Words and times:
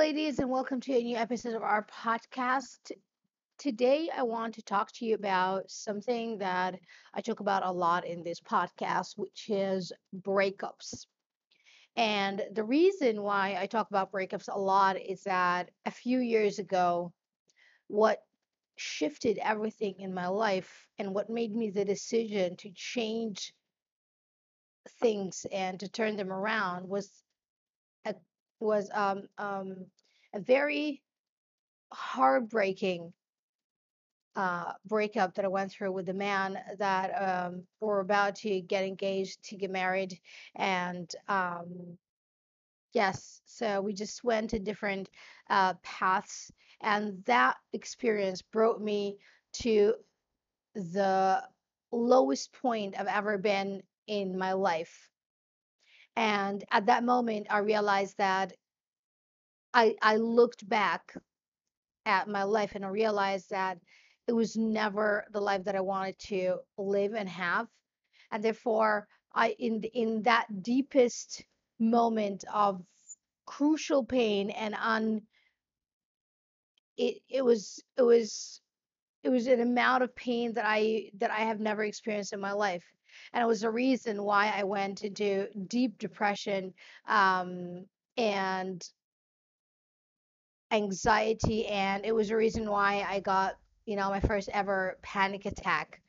ladies, 0.00 0.38
and 0.38 0.48
welcome 0.48 0.80
to 0.80 0.94
a 0.94 1.02
new 1.02 1.14
episode 1.14 1.54
of 1.54 1.62
our 1.62 1.86
podcast. 1.92 2.90
Today, 3.58 4.08
I 4.16 4.22
want 4.22 4.54
to 4.54 4.62
talk 4.62 4.90
to 4.92 5.04
you 5.04 5.14
about 5.14 5.70
something 5.70 6.38
that 6.38 6.80
I 7.12 7.20
talk 7.20 7.40
about 7.40 7.66
a 7.66 7.70
lot 7.70 8.06
in 8.06 8.22
this 8.22 8.40
podcast, 8.40 9.18
which 9.18 9.50
is 9.50 9.92
breakups. 10.22 11.04
And 11.96 12.42
the 12.54 12.64
reason 12.64 13.20
why 13.20 13.58
I 13.60 13.66
talk 13.66 13.90
about 13.90 14.10
breakups 14.10 14.48
a 14.50 14.58
lot 14.58 14.98
is 14.98 15.24
that 15.24 15.68
a 15.84 15.90
few 15.90 16.20
years 16.20 16.58
ago, 16.58 17.12
what 17.88 18.20
shifted 18.76 19.38
everything 19.42 19.96
in 19.98 20.14
my 20.14 20.28
life 20.28 20.86
and 20.98 21.14
what 21.14 21.28
made 21.28 21.54
me 21.54 21.68
the 21.68 21.84
decision 21.84 22.56
to 22.56 22.70
change 22.74 23.52
things 25.02 25.44
and 25.52 25.78
to 25.80 25.90
turn 25.90 26.16
them 26.16 26.32
around 26.32 26.88
was 26.88 27.22
was 28.60 28.90
um 28.94 29.22
um 29.38 29.86
a 30.34 30.40
very 30.40 31.02
heartbreaking 31.92 33.12
uh 34.36 34.72
breakup 34.86 35.34
that 35.34 35.44
I 35.44 35.48
went 35.48 35.72
through 35.72 35.92
with 35.92 36.08
a 36.08 36.14
man 36.14 36.58
that 36.78 37.10
um 37.10 37.62
were 37.80 38.00
about 38.00 38.36
to 38.36 38.60
get 38.60 38.84
engaged 38.84 39.42
to 39.44 39.56
get 39.56 39.70
married 39.70 40.18
and 40.56 41.10
um 41.28 41.98
yes 42.92 43.40
so 43.44 43.80
we 43.80 43.92
just 43.92 44.24
went 44.24 44.50
to 44.50 44.58
different 44.58 45.10
uh 45.48 45.74
paths 45.82 46.52
and 46.80 47.24
that 47.26 47.56
experience 47.72 48.42
brought 48.42 48.80
me 48.80 49.18
to 49.52 49.94
the 50.74 51.42
lowest 51.92 52.52
point 52.52 52.94
I've 52.98 53.06
ever 53.06 53.38
been 53.38 53.82
in 54.06 54.38
my 54.38 54.52
life. 54.52 55.10
And 56.16 56.64
at 56.70 56.86
that 56.86 57.04
moment 57.04 57.46
I 57.50 57.58
realized 57.58 58.16
that 58.18 58.52
I 59.74 59.96
I 60.02 60.16
looked 60.16 60.68
back 60.68 61.14
at 62.06 62.28
my 62.28 62.42
life 62.44 62.74
and 62.74 62.84
I 62.84 62.88
realized 62.88 63.50
that 63.50 63.78
it 64.26 64.32
was 64.32 64.56
never 64.56 65.26
the 65.32 65.40
life 65.40 65.64
that 65.64 65.76
I 65.76 65.80
wanted 65.80 66.18
to 66.28 66.58
live 66.78 67.14
and 67.14 67.28
have. 67.28 67.68
And 68.30 68.42
therefore, 68.44 69.08
I 69.34 69.50
in 69.58 69.82
in 69.84 70.22
that 70.22 70.62
deepest 70.62 71.44
moment 71.78 72.44
of 72.52 72.82
crucial 73.46 74.04
pain 74.04 74.50
and 74.50 74.74
un 74.76 75.22
it 76.96 77.18
it 77.28 77.44
was 77.44 77.82
it 77.96 78.02
was 78.02 78.60
it 79.22 79.30
was 79.30 79.46
an 79.46 79.60
amount 79.60 80.02
of 80.02 80.14
pain 80.16 80.54
that 80.54 80.64
I 80.66 81.10
that 81.18 81.30
I 81.30 81.40
have 81.40 81.60
never 81.60 81.84
experienced 81.84 82.32
in 82.32 82.40
my 82.40 82.52
life. 82.52 82.84
And 83.32 83.42
it 83.42 83.46
was 83.46 83.62
a 83.64 83.70
reason 83.70 84.22
why 84.24 84.52
I 84.54 84.64
went 84.64 85.02
into 85.04 85.48
deep 85.68 85.98
depression 85.98 86.74
um 87.08 87.86
and 88.16 88.82
anxiety 90.70 91.66
and 91.66 92.04
it 92.04 92.14
was 92.14 92.30
a 92.30 92.36
reason 92.36 92.70
why 92.70 93.04
I 93.08 93.20
got, 93.20 93.58
you 93.86 93.96
know, 93.96 94.08
my 94.10 94.20
first 94.20 94.48
ever 94.52 94.98
panic 95.02 95.46
attack. 95.46 96.00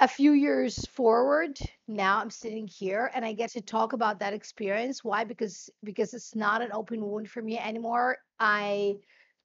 A 0.00 0.08
few 0.08 0.32
years 0.32 0.84
forward, 0.86 1.58
now 1.86 2.18
I'm 2.18 2.30
sitting 2.30 2.66
here 2.66 3.10
and 3.14 3.24
I 3.24 3.32
get 3.32 3.50
to 3.52 3.60
talk 3.60 3.92
about 3.92 4.18
that 4.18 4.34
experience. 4.34 5.04
Why? 5.04 5.24
Because 5.24 5.70
because 5.84 6.14
it's 6.14 6.34
not 6.34 6.62
an 6.62 6.70
open 6.72 7.00
wound 7.00 7.30
for 7.30 7.42
me 7.42 7.58
anymore. 7.58 8.18
I 8.38 8.96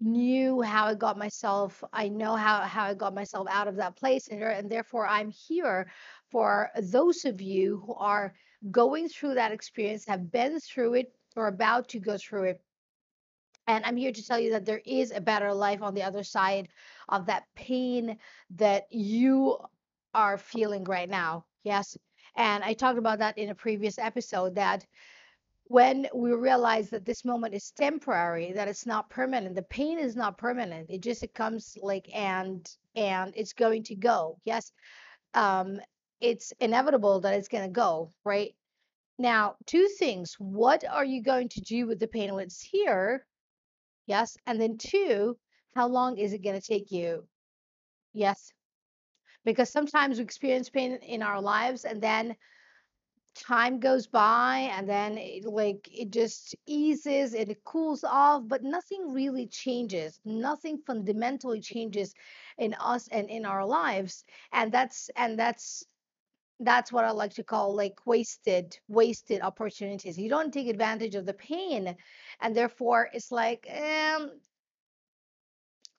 knew 0.02 0.62
how 0.62 0.86
I 0.86 0.96
got 0.96 1.18
myself, 1.18 1.84
I 1.94 2.10
know 2.10 2.36
how 2.36 2.62
how 2.62 2.86
I 2.86 2.94
got 2.94 3.14
myself 3.14 3.48
out 3.50 3.68
of 3.68 3.76
that 3.78 3.96
place 3.96 4.28
and, 4.28 4.42
and 4.42 4.70
therefore 4.70 5.08
I'm 5.08 5.30
here 5.30 5.92
for 6.30 6.72
those 6.82 7.26
of 7.26 7.42
you 7.42 7.84
who 7.86 7.94
are 7.96 8.34
going 8.72 9.08
through 9.10 9.36
that 9.36 9.52
experience, 9.52 10.06
have 10.06 10.32
been 10.32 10.60
through 10.60 10.96
it 10.96 11.14
or 11.36 11.48
about 11.48 11.88
to 11.90 12.00
go 12.00 12.18
through 12.18 12.44
it 12.44 12.62
and 13.70 13.86
I'm 13.86 13.98
here 13.98 14.12
to 14.12 14.26
tell 14.26 14.40
you 14.40 14.50
that 14.54 14.66
there 14.66 14.82
is 14.84 15.12
a 15.12 15.22
better 15.22 15.54
life 15.54 15.84
on 15.84 15.94
the 15.94 16.02
other 16.02 16.24
side 16.24 16.70
of 17.08 17.28
that 17.28 17.44
pain 17.56 18.18
that 18.56 18.88
you 18.90 19.60
are 20.16 20.40
feeling 20.40 20.84
right 20.86 21.08
now. 21.08 21.46
Yes. 21.64 21.96
And 22.36 22.64
I 22.64 22.74
talked 22.74 22.98
about 22.98 23.20
that 23.20 23.38
in 23.38 23.50
a 23.50 23.56
previous 23.56 24.00
episode 24.00 24.56
that 24.56 24.88
when 25.66 26.08
we 26.16 26.34
realize 26.34 26.90
that 26.90 27.06
this 27.06 27.24
moment 27.24 27.54
is 27.54 27.70
temporary, 27.70 28.54
that 28.54 28.68
it's 28.68 28.88
not 28.88 29.12
permanent, 29.12 29.54
the 29.54 29.62
pain 29.62 30.00
is 30.00 30.16
not 30.16 30.40
permanent. 30.40 30.90
It 30.90 31.02
just 31.02 31.22
it 31.22 31.36
comes 31.36 31.78
like 31.84 32.10
and 32.12 32.68
and 32.96 33.34
it's 33.36 33.54
going 33.54 33.84
to 33.84 33.96
go. 33.96 34.40
Yes. 34.46 34.72
Um 35.36 35.80
it's 36.20 36.54
inevitable 36.60 37.20
that 37.20 37.36
it's 37.36 37.48
going 37.48 37.66
to 37.66 37.72
go, 37.72 38.14
right? 38.26 38.56
Now, 39.20 39.58
two 39.68 39.88
things. 40.00 40.36
What 40.40 40.84
are 40.90 41.06
you 41.06 41.22
going 41.22 41.50
to 41.50 41.62
do 41.62 41.86
with 41.86 42.00
the 42.00 42.08
pain 42.08 42.34
when 42.34 42.46
it's 42.46 42.62
here? 42.64 43.28
Yes. 44.10 44.38
And 44.48 44.62
then 44.62 44.78
two, 44.78 45.40
how 45.76 45.88
long 45.88 46.18
is 46.18 46.34
it 46.34 46.44
going 46.44 46.60
to 46.60 46.68
take 46.68 46.92
you? 46.92 47.30
Yes. 48.14 48.54
Because 49.46 49.70
sometimes 49.70 50.18
we 50.18 50.24
experience 50.24 50.70
pain 50.70 50.94
in 50.96 51.24
our 51.24 51.42
lives 51.42 51.86
and 51.86 52.02
then 52.02 52.38
time 53.36 53.80
goes 53.80 54.08
by 54.08 54.70
and 54.76 54.90
then 54.90 55.18
it, 55.18 55.46
like 55.46 55.90
it 55.92 56.12
just 56.12 56.56
eases 56.68 57.34
and 57.34 57.50
it 57.50 57.64
cools 57.64 58.04
off, 58.04 58.44
but 58.48 58.64
nothing 58.64 59.14
really 59.14 59.48
changes. 59.48 60.20
Nothing 60.26 60.80
fundamentally 60.86 61.62
changes 61.62 62.14
in 62.58 62.74
us 62.76 63.08
and 63.10 63.30
in 63.30 63.46
our 63.46 63.66
lives. 63.66 64.26
And 64.52 64.72
that's 64.72 65.10
and 65.16 65.40
that's 65.40 65.86
that's 66.60 66.92
what 66.92 67.06
I 67.06 67.12
like 67.12 67.34
to 67.36 67.44
call 67.44 67.76
like 67.76 68.06
wasted 68.06 68.78
wasted 68.88 69.42
opportunities. 69.42 70.18
You 70.18 70.30
don't 70.30 70.54
take 70.54 70.68
advantage 70.68 71.16
of 71.16 71.26
the 71.26 71.34
pain 71.34 71.96
and 72.42 72.56
therefore 72.56 73.10
it's 73.14 73.32
like 73.32 73.68
um 73.72 74.32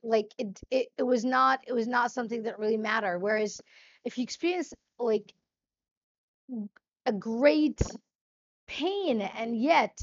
like 0.02 0.32
it, 0.38 0.60
it 0.70 0.88
it 0.98 1.02
was 1.02 1.24
not 1.24 1.60
it 1.66 1.72
was 1.72 1.88
not 1.88 2.12
something 2.12 2.42
that 2.44 2.58
really 2.58 2.76
mattered. 2.76 3.18
Whereas 3.20 3.60
if 4.04 4.18
you 4.18 4.24
experience 4.24 4.72
like 4.98 5.34
a 7.06 7.12
great 7.12 7.80
pain 8.66 9.22
and 9.22 9.56
yet 9.60 9.98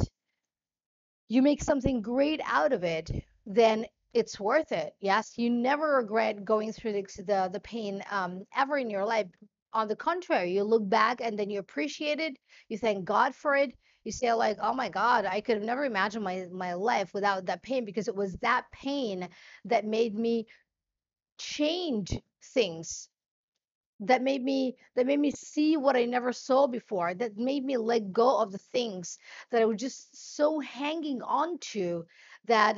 you 1.29 1.41
make 1.41 1.61
something 1.61 2.01
great 2.01 2.41
out 2.45 2.73
of 2.73 2.83
it 2.83 3.11
then 3.45 3.85
it's 4.13 4.39
worth 4.39 4.71
it. 4.71 4.95
Yes 4.99 5.33
you 5.37 5.49
never 5.49 5.97
regret 5.97 6.43
going 6.43 6.73
through 6.73 6.93
the 6.93 7.23
the, 7.23 7.49
the 7.53 7.59
pain 7.59 8.01
um, 8.09 8.45
ever 8.55 8.77
in 8.77 8.89
your 8.89 9.05
life 9.05 9.27
on 9.73 9.87
the 9.87 9.95
contrary 9.95 10.51
you 10.51 10.63
look 10.63 10.87
back 10.89 11.19
and 11.21 11.37
then 11.37 11.49
you 11.49 11.59
appreciate 11.59 12.19
it 12.19 12.37
you 12.69 12.77
thank 12.77 13.05
god 13.05 13.35
for 13.35 13.55
it 13.55 13.73
you 14.03 14.11
say 14.11 14.31
like 14.33 14.57
oh 14.61 14.73
my 14.73 14.89
god 14.89 15.25
i 15.25 15.41
could 15.41 15.55
have 15.55 15.65
never 15.65 15.85
imagined 15.85 16.23
my 16.23 16.45
my 16.51 16.73
life 16.73 17.13
without 17.13 17.45
that 17.45 17.61
pain 17.63 17.85
because 17.85 18.07
it 18.07 18.15
was 18.15 18.33
that 18.35 18.65
pain 18.71 19.27
that 19.65 19.85
made 19.85 20.15
me 20.15 20.45
change 21.37 22.19
things 22.53 23.09
that 23.99 24.21
made 24.21 24.43
me 24.43 24.75
that 24.95 25.07
made 25.07 25.19
me 25.19 25.31
see 25.31 25.75
what 25.75 25.95
I 25.95 26.05
never 26.05 26.31
saw 26.31 26.67
before 26.67 27.13
that 27.15 27.37
made 27.37 27.65
me 27.65 27.77
let 27.77 28.13
go 28.13 28.39
of 28.39 28.51
the 28.51 28.59
things 28.59 29.17
that 29.51 29.61
I 29.61 29.65
was 29.65 29.81
just 29.81 30.35
so 30.35 30.59
hanging 30.59 31.21
on 31.21 31.57
to 31.71 32.05
that 32.45 32.77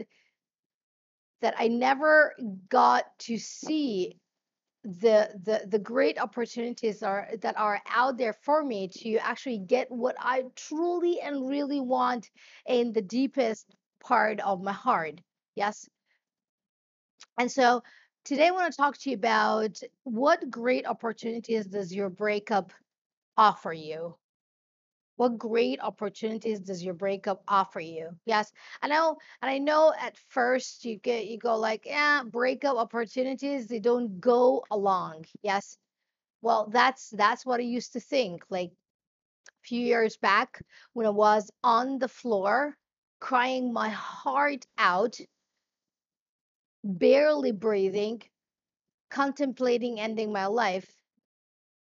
that 1.42 1.56
I 1.58 1.68
never 1.68 2.36
got 2.70 3.06
to 3.20 3.38
see 3.38 4.18
the 4.84 5.30
the 5.44 5.68
the 5.68 5.80
great 5.80 6.18
opportunities 6.20 7.04
are 7.04 7.30
that 7.42 7.58
are 7.58 7.82
out 7.88 8.18
there 8.18 8.34
for 8.34 8.64
me 8.64 8.88
to 8.88 9.18
actually 9.18 9.58
get 9.60 9.92
what 9.92 10.16
I 10.20 10.44
truly 10.56 11.20
and 11.20 11.50
really 11.50 11.82
want 11.82 12.30
in 12.66 12.94
the 12.94 13.02
deepest 13.02 13.76
part 14.02 14.40
of 14.40 14.62
my 14.62 14.72
heart 14.72 15.20
yes 15.56 15.90
and 17.40 17.52
so 17.52 17.82
today 18.26 18.48
I 18.48 18.52
want 18.52 18.72
to 18.72 18.78
talk 18.78 18.98
to 19.00 19.10
you 19.10 19.16
about 19.16 19.80
what 20.04 20.50
great 20.50 20.86
opportunities 20.86 21.66
does 21.68 21.94
your 21.94 22.10
breakup 22.10 22.72
offer 23.38 23.74
you? 23.74 24.16
What 25.20 25.38
great 25.38 25.82
opportunities 25.82 26.62
does 26.62 26.84
your 26.84 26.96
breakup 26.96 27.44
offer 27.48 27.82
you? 27.82 28.18
Yes, 28.26 28.54
I 28.82 28.88
know, 28.88 29.18
and 29.42 29.52
I 29.52 29.60
know 29.60 29.94
at 30.00 30.18
first 30.18 30.86
you 30.86 30.96
get 30.98 31.28
you 31.28 31.38
go 31.38 31.58
like, 31.58 31.86
yeah, 31.86 32.24
breakup 32.24 32.78
opportunities, 32.78 33.68
they 33.68 33.80
don't 33.80 34.22
go 34.22 34.64
along. 34.72 35.26
Yes. 35.44 35.78
Well, 36.42 36.70
that's 36.72 37.10
that's 37.10 37.46
what 37.46 37.60
I 37.60 37.64
used 37.64 37.94
to 37.94 38.00
think. 38.00 38.46
Like 38.50 38.72
a 38.72 39.52
few 39.68 39.82
years 39.82 40.18
back 40.18 40.62
when 40.94 41.06
I 41.06 41.12
was 41.12 41.52
on 41.64 42.00
the 42.00 42.08
floor 42.10 42.78
crying 43.20 43.74
my 43.74 43.90
heart 43.90 44.68
out, 44.78 45.20
barely 46.84 47.52
breathing, 47.52 48.22
contemplating 49.10 50.00
ending 50.00 50.32
my 50.34 50.48
life, 50.48 50.99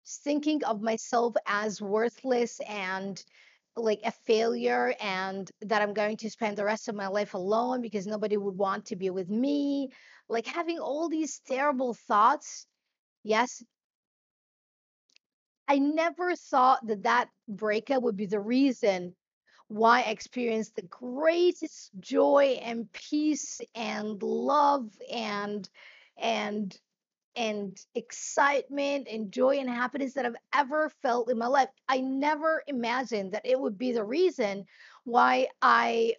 thinking 0.06 0.64
of 0.64 0.82
myself 0.82 1.34
as 1.46 1.80
worthless 1.82 2.60
and 2.68 3.22
like 3.76 4.00
a 4.04 4.12
failure 4.12 4.94
and 5.00 5.50
that 5.62 5.82
I'm 5.82 5.94
going 5.94 6.16
to 6.18 6.30
spend 6.30 6.56
the 6.56 6.64
rest 6.64 6.88
of 6.88 6.94
my 6.94 7.08
life 7.08 7.34
alone 7.34 7.80
because 7.82 8.06
nobody 8.06 8.36
would 8.36 8.56
want 8.56 8.86
to 8.86 8.96
be 8.96 9.10
with 9.10 9.28
me, 9.28 9.90
like 10.28 10.46
having 10.46 10.78
all 10.78 11.08
these 11.08 11.40
terrible 11.40 11.94
thoughts. 11.94 12.66
Yes, 13.24 13.62
I 15.68 15.78
never 15.78 16.36
thought 16.36 16.86
that 16.86 17.02
that 17.04 17.30
breakup 17.48 18.02
would 18.02 18.16
be 18.16 18.26
the 18.26 18.40
reason 18.40 19.14
why 19.68 20.00
I 20.00 20.10
experienced 20.10 20.76
the 20.76 20.82
greatest 20.82 21.90
joy 22.00 22.58
and 22.62 22.90
peace 22.92 23.60
and 23.74 24.22
love 24.22 24.90
and 25.10 25.68
and 26.16 26.78
and 27.36 27.78
excitement 27.94 29.08
and 29.10 29.32
joy 29.32 29.58
and 29.58 29.68
happiness 29.68 30.14
that 30.14 30.26
I've 30.26 30.36
ever 30.54 30.90
felt 31.02 31.30
in 31.30 31.38
my 31.38 31.46
life. 31.46 31.68
I 31.88 32.00
never 32.00 32.62
imagined 32.66 33.32
that 33.32 33.46
it 33.46 33.58
would 33.58 33.78
be 33.78 33.92
the 33.92 34.04
reason 34.04 34.66
why 35.04 35.48
I 35.62 36.14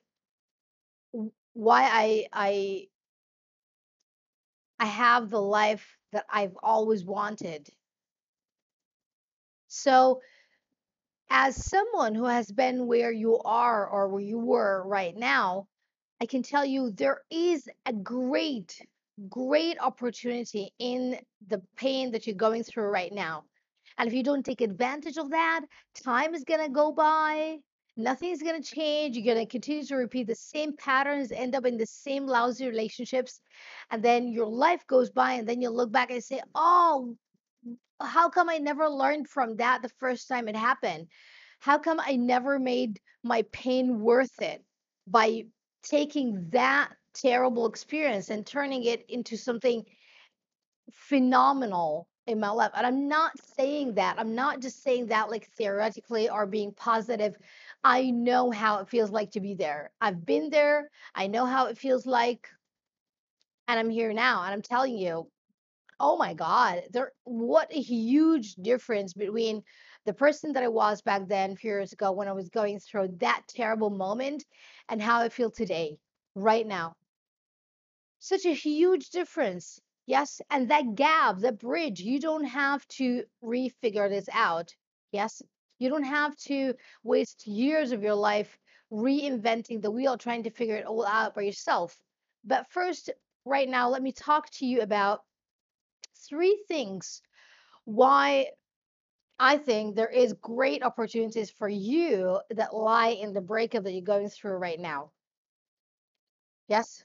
why 1.53 1.83
I 1.83 2.27
I 2.33 2.87
I 4.79 4.85
have 4.85 5.29
the 5.29 5.41
life 5.41 5.97
that 6.11 6.25
I've 6.29 6.57
always 6.63 7.03
wanted. 7.03 7.69
So 9.67 10.21
as 11.29 11.55
someone 11.63 12.15
who 12.15 12.25
has 12.25 12.51
been 12.51 12.87
where 12.87 13.11
you 13.11 13.39
are 13.39 13.87
or 13.87 14.07
where 14.09 14.21
you 14.21 14.39
were 14.39 14.83
right 14.87 15.15
now, 15.15 15.67
I 16.21 16.25
can 16.25 16.43
tell 16.43 16.65
you 16.65 16.91
there 16.91 17.21
is 17.29 17.69
a 17.85 17.93
great, 17.93 18.81
great 19.29 19.77
opportunity 19.79 20.73
in 20.79 21.19
the 21.47 21.61
pain 21.75 22.11
that 22.11 22.27
you're 22.27 22.35
going 22.35 22.63
through 22.63 22.87
right 22.87 23.13
now. 23.13 23.43
And 23.97 24.07
if 24.07 24.13
you 24.13 24.23
don't 24.23 24.45
take 24.45 24.61
advantage 24.61 25.17
of 25.17 25.29
that, 25.31 25.61
time 26.03 26.35
is 26.35 26.43
going 26.43 26.61
to 26.61 26.69
go 26.69 26.91
by. 26.91 27.57
Nothing 27.97 28.31
is 28.31 28.41
going 28.41 28.61
to 28.61 28.75
change. 28.75 29.15
You're 29.15 29.33
going 29.33 29.45
to 29.45 29.49
continue 29.49 29.85
to 29.85 29.95
repeat 29.95 30.27
the 30.27 30.35
same 30.35 30.75
patterns, 30.75 31.31
end 31.31 31.55
up 31.55 31.65
in 31.65 31.77
the 31.77 31.85
same 31.85 32.27
lousy 32.27 32.67
relationships. 32.67 33.39
And 33.89 34.03
then 34.03 34.27
your 34.27 34.47
life 34.47 34.85
goes 34.87 35.09
by, 35.09 35.33
and 35.33 35.47
then 35.47 35.61
you 35.61 35.69
look 35.69 35.91
back 35.91 36.11
and 36.11 36.21
say, 36.21 36.41
Oh, 36.53 37.15
how 38.01 38.29
come 38.29 38.49
I 38.49 38.57
never 38.57 38.89
learned 38.89 39.29
from 39.29 39.55
that 39.57 39.81
the 39.81 39.89
first 39.97 40.27
time 40.27 40.49
it 40.49 40.57
happened? 40.57 41.07
How 41.59 41.77
come 41.77 42.01
I 42.01 42.17
never 42.17 42.59
made 42.59 42.99
my 43.23 43.43
pain 43.53 44.01
worth 44.01 44.41
it 44.41 44.61
by 45.07 45.43
taking 45.83 46.49
that 46.49 46.89
terrible 47.15 47.65
experience 47.65 48.29
and 48.29 48.45
turning 48.45 48.83
it 48.83 49.05
into 49.09 49.37
something 49.37 49.83
phenomenal 50.91 52.07
in 52.27 52.39
my 52.39 52.49
life? 52.49 52.71
And 52.75 52.85
I'm 52.85 53.07
not 53.07 53.31
saying 53.55 53.95
that. 53.95 54.19
I'm 54.19 54.35
not 54.35 54.61
just 54.61 54.83
saying 54.83 55.07
that 55.07 55.31
like 55.31 55.49
theoretically 55.57 56.29
or 56.29 56.45
being 56.45 56.73
positive. 56.73 57.35
I 57.83 58.11
know 58.11 58.51
how 58.51 58.79
it 58.79 58.89
feels 58.89 59.11
like 59.11 59.31
to 59.31 59.39
be 59.39 59.53
there. 59.53 59.91
I've 60.01 60.25
been 60.25 60.49
there. 60.49 60.89
I 61.13 61.27
know 61.27 61.45
how 61.45 61.67
it 61.67 61.77
feels 61.77 62.05
like. 62.05 62.47
And 63.67 63.79
I'm 63.79 63.89
here 63.89 64.13
now. 64.13 64.43
And 64.43 64.53
I'm 64.53 64.61
telling 64.61 64.97
you, 64.97 65.27
oh 65.99 66.17
my 66.17 66.33
God, 66.33 66.83
there 66.91 67.13
what 67.23 67.71
a 67.71 67.81
huge 67.81 68.55
difference 68.55 69.13
between 69.13 69.63
the 70.05 70.13
person 70.13 70.53
that 70.53 70.63
I 70.63 70.67
was 70.67 71.01
back 71.01 71.27
then, 71.27 71.51
a 71.51 71.55
few 71.55 71.71
years 71.71 71.93
ago, 71.93 72.11
when 72.11 72.27
I 72.27 72.33
was 72.33 72.49
going 72.49 72.79
through 72.79 73.15
that 73.21 73.41
terrible 73.47 73.89
moment, 73.89 74.45
and 74.89 75.01
how 75.01 75.21
I 75.21 75.29
feel 75.29 75.49
today, 75.49 75.97
right 76.35 76.67
now. 76.67 76.93
Such 78.19 78.45
a 78.45 78.53
huge 78.53 79.09
difference. 79.09 79.79
Yes. 80.05 80.41
And 80.49 80.69
that 80.69 80.95
gap, 80.95 81.39
that 81.39 81.59
bridge, 81.59 81.99
you 82.01 82.19
don't 82.19 82.45
have 82.45 82.87
to 82.99 83.23
refigure 83.43 84.09
this 84.09 84.29
out. 84.31 84.73
Yes. 85.11 85.41
You 85.79 85.89
don't 85.89 86.03
have 86.03 86.35
to 86.37 86.73
waste 87.03 87.47
years 87.47 87.91
of 87.91 88.03
your 88.03 88.15
life 88.15 88.57
reinventing 88.91 89.81
the 89.81 89.91
wheel, 89.91 90.17
trying 90.17 90.43
to 90.43 90.49
figure 90.49 90.75
it 90.75 90.85
all 90.85 91.05
out 91.05 91.35
by 91.35 91.41
yourself. 91.41 91.99
But 92.43 92.69
first, 92.69 93.09
right 93.45 93.67
now, 93.67 93.89
let 93.89 94.01
me 94.01 94.11
talk 94.11 94.49
to 94.51 94.65
you 94.65 94.81
about 94.81 95.21
three 96.29 96.63
things 96.67 97.21
why 97.83 98.47
I 99.37 99.57
think 99.57 99.95
there 99.95 100.09
is 100.09 100.33
great 100.33 100.81
opportunities 100.81 101.51
for 101.51 101.67
you 101.67 102.39
that 102.51 102.73
lie 102.73 103.09
in 103.09 103.33
the 103.33 103.41
breakup 103.41 103.83
that 103.83 103.91
you're 103.91 104.01
going 104.01 104.29
through 104.29 104.55
right 104.55 104.79
now. 104.79 105.11
Yes. 106.67 107.03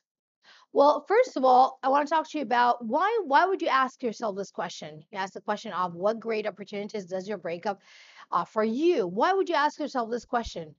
Well, 0.73 1.05
first 1.09 1.37
of 1.37 1.45
all, 1.45 1.79
I 1.83 1.89
want 1.89 2.07
to 2.09 2.15
talk 2.15 2.29
to 2.31 2.39
you 2.39 2.43
about 2.43 2.85
why 2.85 3.23
why 3.25 3.45
would 3.47 3.61
you 3.63 3.69
ask 3.69 4.03
yourself 4.03 4.37
this 4.37 4.51
question? 4.53 5.05
You 5.11 5.19
ask 5.19 5.33
the 5.33 5.41
question 5.41 5.73
of 5.73 5.95
what 5.95 6.21
great 6.21 6.47
opportunities 6.47 7.07
does 7.07 7.29
your 7.29 7.39
breakup 7.39 7.81
offer 8.31 8.63
you? 8.63 9.07
Why 9.07 9.33
would 9.33 9.49
you 9.49 9.57
ask 9.57 9.81
yourself 9.81 10.11
this 10.11 10.25
question? 10.25 10.75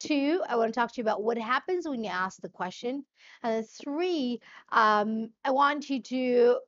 Two, 0.00 0.42
I 0.48 0.56
want 0.56 0.72
to 0.74 0.80
talk 0.80 0.92
to 0.92 1.00
you 1.00 1.04
about 1.04 1.22
what 1.22 1.38
happens 1.38 1.86
when 1.86 2.02
you 2.02 2.10
ask 2.10 2.40
the 2.40 2.48
question. 2.48 3.04
And 3.42 3.66
three, 3.68 4.40
um, 4.70 5.30
I 5.44 5.50
want 5.50 5.88
you 5.90 6.02
to 6.02 6.60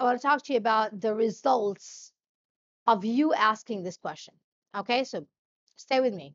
I 0.00 0.04
want 0.04 0.20
to 0.20 0.26
talk 0.26 0.42
to 0.44 0.52
you 0.52 0.58
about 0.58 1.00
the 1.00 1.14
results 1.14 2.12
of 2.86 3.04
you 3.04 3.34
asking 3.34 3.82
this 3.82 3.96
question. 3.96 4.34
Okay, 4.74 5.04
so 5.04 5.26
stay 5.76 6.00
with 6.00 6.14
me. 6.14 6.34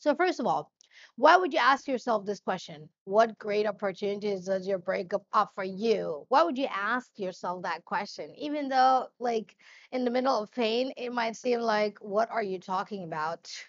So, 0.00 0.14
first 0.14 0.40
of 0.40 0.46
all, 0.46 0.70
why 1.16 1.36
would 1.36 1.52
you 1.52 1.60
ask 1.60 1.86
yourself 1.86 2.26
this 2.26 2.40
question? 2.40 2.88
What 3.04 3.38
great 3.38 3.66
opportunities 3.66 4.46
does 4.46 4.66
your 4.66 4.78
breakup 4.78 5.22
offer 5.32 5.62
you? 5.62 6.26
Why 6.28 6.42
would 6.42 6.58
you 6.58 6.66
ask 6.70 7.10
yourself 7.18 7.62
that 7.62 7.84
question? 7.84 8.34
Even 8.36 8.68
though, 8.68 9.08
like, 9.20 9.56
in 9.92 10.04
the 10.04 10.10
middle 10.10 10.42
of 10.42 10.50
pain, 10.52 10.92
it 10.96 11.12
might 11.12 11.36
seem 11.36 11.60
like, 11.60 11.98
what 12.00 12.30
are 12.30 12.42
you 12.42 12.58
talking 12.58 13.04
about? 13.04 13.50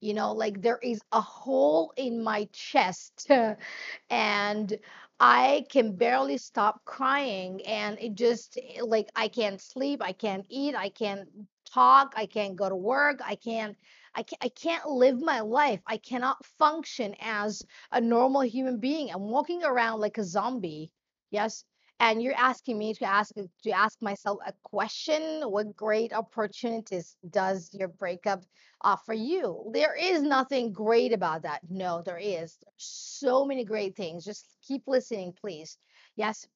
You 0.00 0.12
know, 0.12 0.32
like 0.32 0.60
there 0.60 0.78
is 0.82 1.00
a 1.12 1.20
hole 1.22 1.92
in 1.96 2.22
my 2.22 2.46
chest 2.52 3.30
and 4.10 4.78
I 5.20 5.66
can 5.70 5.96
barely 5.96 6.38
stop 6.38 6.84
crying. 6.84 7.64
And 7.66 7.98
it 8.00 8.14
just 8.14 8.58
eh, 8.58 8.82
like 8.82 9.08
I 9.16 9.28
can't 9.28 9.60
sleep, 9.60 10.02
I 10.02 10.12
can't 10.12 10.44
eat, 10.50 10.74
I 10.74 10.88
can't 10.90 11.28
talk, 11.64 12.12
I 12.16 12.26
can't 12.26 12.56
go 12.56 12.68
to 12.68 12.76
work, 12.76 13.20
I 13.24 13.36
can't. 13.36 13.76
I 14.14 14.22
can't, 14.22 14.44
I 14.44 14.48
can't 14.48 14.86
live 14.88 15.20
my 15.20 15.40
life. 15.40 15.80
I 15.86 15.96
cannot 15.96 16.44
function 16.58 17.14
as 17.20 17.62
a 17.92 18.00
normal 18.00 18.42
human 18.42 18.78
being. 18.78 19.10
I'm 19.10 19.30
walking 19.30 19.64
around 19.64 20.00
like 20.00 20.18
a 20.18 20.24
zombie. 20.24 20.90
Yes. 21.30 21.64
And 22.00 22.22
you're 22.22 22.34
asking 22.36 22.78
me 22.78 22.94
to 22.94 23.04
ask 23.04 23.32
to 23.34 23.70
ask 23.70 24.02
myself 24.02 24.38
a 24.46 24.52
question. 24.64 25.42
What 25.42 25.76
great 25.76 26.12
opportunities 26.12 27.16
does 27.30 27.70
your 27.72 27.88
breakup 27.88 28.44
offer 28.80 29.14
you? 29.14 29.70
There 29.72 29.94
is 29.94 30.22
nothing 30.22 30.72
great 30.72 31.12
about 31.12 31.42
that. 31.42 31.60
No, 31.68 32.02
there 32.02 32.18
is 32.18 32.58
so 32.76 33.44
many 33.44 33.64
great 33.64 33.96
things. 33.96 34.24
Just 34.24 34.48
keep 34.66 34.82
listening, 34.86 35.34
please. 35.40 35.78
Yes. 36.16 36.46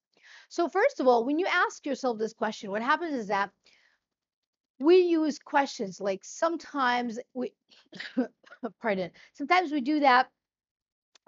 So 0.48 0.68
first 0.68 1.00
of 1.00 1.06
all, 1.06 1.24
when 1.24 1.38
you 1.38 1.46
ask 1.46 1.86
yourself 1.86 2.18
this 2.18 2.32
question, 2.34 2.70
what 2.70 2.82
happens 2.82 3.14
is 3.14 3.28
that 3.28 3.50
we 4.80 4.98
use 4.98 5.38
questions 5.38 6.00
like 6.00 6.20
sometimes 6.24 7.18
we 7.34 7.52
pardon 8.82 9.10
sometimes 9.34 9.72
we 9.72 9.80
do 9.80 10.00
that 10.00 10.28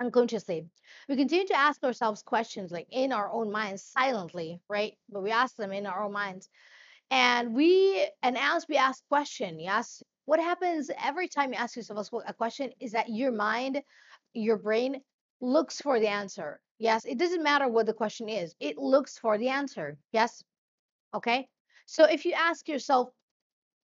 unconsciously. 0.01 0.67
We 1.09 1.17
continue 1.17 1.47
to 1.49 1.59
ask 1.59 1.85
ourselves 1.85 2.23
questions 2.23 2.73
like 2.73 2.87
in 2.91 3.13
our 3.13 3.31
own 3.31 3.53
minds 3.53 3.85
silently, 3.85 4.61
right? 4.69 4.95
But 5.11 5.23
we 5.23 5.31
ask 5.31 5.55
them 5.57 5.73
in 5.73 5.87
our 5.87 6.03
own 6.03 6.13
minds. 6.13 6.49
And 7.11 7.55
we, 7.55 8.09
and 8.23 8.39
as 8.39 8.67
we 8.69 8.77
ask 8.77 9.07
question, 9.09 9.61
yes, 9.61 10.03
what 10.25 10.41
happens 10.41 10.91
every 11.05 11.29
time 11.29 11.53
you 11.53 11.59
ask 11.59 11.77
yourself 11.77 12.09
a 12.27 12.35
question 12.35 12.71
is 12.81 12.93
that 12.93 13.09
your 13.09 13.33
mind, 13.33 13.83
your 14.33 14.57
brain 14.57 15.01
looks 15.41 15.81
for 15.81 16.01
the 16.01 16.09
answer. 16.09 16.61
Yes, 16.79 17.05
it 17.05 17.19
doesn't 17.19 17.43
matter 17.43 17.69
what 17.69 17.87
the 17.87 17.93
question 17.93 18.29
is. 18.29 18.55
It 18.59 18.79
looks 18.79 19.19
for 19.19 19.37
the 19.39 19.49
answer. 19.49 19.99
Yes. 20.13 20.43
Okay. 21.15 21.49
So 21.87 22.05
if 22.05 22.25
you 22.25 22.33
ask 22.33 22.69
yourself 22.69 23.11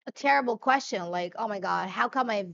a 0.06 0.12
terrible 0.12 0.58
question 0.58 1.02
like, 1.06 1.34
oh 1.38 1.48
my 1.48 1.60
God, 1.60 1.88
how 1.88 2.08
come 2.08 2.30
I've 2.30 2.52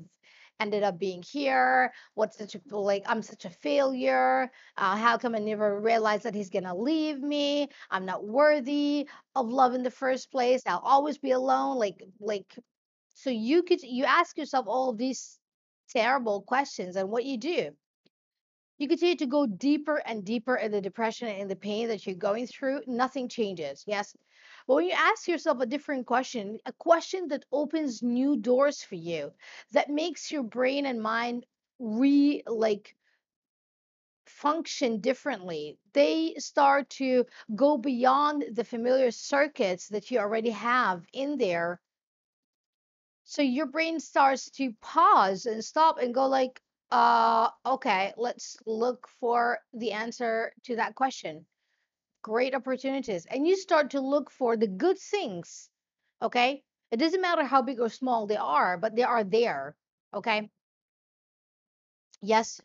ended 0.61 0.83
up 0.83 0.99
being 0.99 1.23
here? 1.23 1.93
What's 2.15 2.39
such 2.39 2.55
a 2.55 2.61
like 2.77 3.05
I'm 3.07 3.23
such 3.23 3.45
a 3.45 3.51
failure? 3.51 4.51
Uh, 4.77 4.97
how 4.97 5.19
come 5.19 5.35
I 5.35 5.39
never 5.39 5.81
realized 5.81 6.25
that 6.25 6.35
he's 6.35 6.51
gonna 6.51 6.75
leave 6.75 7.21
me? 7.21 7.69
I'm 7.91 8.07
not 8.07 8.25
worthy 8.25 9.09
of 9.35 9.49
love 9.49 9.75
in 9.75 9.83
the 9.83 9.91
first 9.91 10.31
place. 10.31 10.63
I'll 10.67 10.79
always 10.85 11.19
be 11.19 11.33
alone. 11.33 11.79
Like 11.79 12.03
like 12.21 12.59
so 13.15 13.31
you 13.31 13.63
could 13.63 13.83
you 13.83 14.05
ask 14.05 14.39
yourself 14.39 14.67
all 14.69 14.93
these 14.93 15.39
terrible 15.91 16.43
questions 16.43 16.97
and 16.97 17.11
what 17.11 17.25
you 17.25 17.37
do 17.37 17.71
you 18.79 18.89
continue 18.89 19.17
to 19.17 19.27
go 19.27 19.47
deeper 19.47 20.03
and 20.07 20.25
deeper 20.25 20.57
in 20.57 20.73
the 20.73 20.81
depression 20.81 21.29
and 21.29 21.43
in 21.43 21.49
the 21.49 21.57
pain 21.57 21.89
that 21.89 22.07
you're 22.07 22.17
going 22.17 22.47
through 22.47 22.81
nothing 22.87 23.29
changes 23.29 23.85
yes 23.87 24.17
but 24.67 24.75
when 24.75 24.87
you 24.87 24.93
ask 24.93 25.29
yourself 25.29 25.61
a 25.61 25.67
different 25.67 26.07
question, 26.07 26.59
a 26.67 26.73
question 26.73 27.29
that 27.29 27.45
opens 27.53 28.03
new 28.03 28.37
doors 28.37 28.83
for 28.83 28.97
you, 28.97 29.33
that 29.73 29.91
makes 29.91 30.31
your 30.31 30.43
brain 30.43 30.87
and 30.87 31.03
mind 31.03 31.47
re 31.79 32.43
like 32.47 32.97
function 34.27 35.01
differently, 35.01 35.79
they 35.93 36.35
start 36.39 36.89
to 36.91 37.25
go 37.55 37.77
beyond 37.77 38.45
the 38.53 38.65
familiar 38.65 39.11
circuits 39.11 39.89
that 39.89 40.11
you 40.11 40.19
already 40.19 40.51
have 40.51 41.07
in 41.13 41.37
there. 41.39 41.81
So 43.25 43.43
your 43.43 43.67
brain 43.67 44.01
starts 44.01 44.51
to 44.51 44.73
pause 44.81 45.47
and 45.47 45.65
stop 45.65 45.99
and 45.99 46.15
go 46.15 46.27
like, 46.27 46.61
uh, 46.91 47.51
okay, 47.65 48.13
let's 48.17 48.57
look 48.67 49.09
for 49.21 49.59
the 49.73 49.93
answer 49.93 50.53
to 50.65 50.77
that 50.77 50.95
question 50.95 51.47
great 52.23 52.55
opportunities 52.55 53.27
and 53.27 53.47
you 53.47 53.57
start 53.57 53.91
to 53.91 54.01
look 54.01 54.31
for 54.31 54.57
the 54.57 54.67
good 54.69 54.99
things 54.99 55.71
okay 56.23 56.63
it 56.91 56.97
doesn't 56.99 57.21
matter 57.23 57.45
how 57.45 57.63
big 57.63 57.81
or 57.81 57.89
small 57.89 58.27
they 58.27 58.37
are 58.37 58.77
but 58.79 58.95
they 58.97 59.03
are 59.03 59.25
there 59.25 59.77
Okay. 60.15 60.51
Yes. 62.23 62.61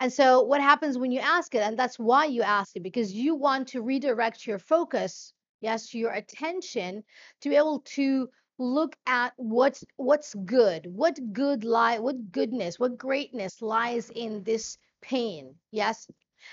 And 0.00 0.12
so 0.12 0.42
what 0.42 0.60
happens 0.60 0.98
when 0.98 1.12
you 1.12 1.20
ask 1.20 1.54
it? 1.54 1.62
And 1.62 1.78
that's 1.78 1.98
why 1.98 2.26
you 2.26 2.42
ask 2.42 2.76
it 2.76 2.82
because 2.82 3.12
you 3.12 3.34
want 3.34 3.68
to 3.68 3.82
redirect 3.82 4.46
your 4.46 4.58
focus, 4.58 5.32
yes, 5.60 5.94
your 5.94 6.12
attention 6.12 7.04
to 7.40 7.48
be 7.48 7.56
able 7.56 7.80
to 7.96 8.30
look 8.58 8.96
at 9.06 9.32
what's 9.36 9.84
what's 9.96 10.34
good, 10.34 10.86
what 10.86 11.18
good 11.32 11.64
lie, 11.64 11.98
what 11.98 12.32
goodness, 12.32 12.78
what 12.78 12.98
greatness 12.98 13.60
lies 13.62 14.10
in 14.10 14.42
this 14.44 14.78
pain. 15.00 15.56
Yes. 15.70 16.08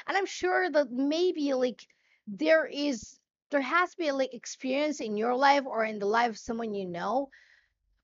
And 0.07 0.17
I'm 0.17 0.25
sure 0.27 0.69
that 0.71 0.91
maybe 0.91 1.53
like 1.53 1.87
there 2.31 2.65
is 2.65 3.19
there 3.51 3.61
has 3.61 3.91
to 3.91 3.97
be 3.97 4.11
like 4.11 4.33
experience 4.33 5.01
in 5.01 5.17
your 5.17 5.35
life 5.35 5.65
or 5.65 5.83
in 5.85 5.99
the 5.99 6.05
life 6.05 6.31
of 6.31 6.37
someone 6.37 6.73
you 6.73 6.85
know 6.85 7.29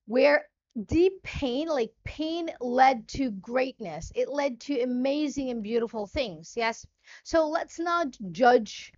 where 0.05 0.46
deep 0.86 1.24
pain, 1.24 1.67
like 1.67 1.91
pain 2.03 2.50
led 2.62 3.07
to 3.07 3.31
greatness. 3.31 4.12
It 4.15 4.29
led 4.29 4.60
to 4.62 4.81
amazing 4.81 5.50
and 5.50 5.63
beautiful 5.63 6.05
things. 6.05 6.53
Yes. 6.55 6.86
So 7.24 7.48
let's 7.48 7.79
not 7.79 8.17
judge 8.31 8.93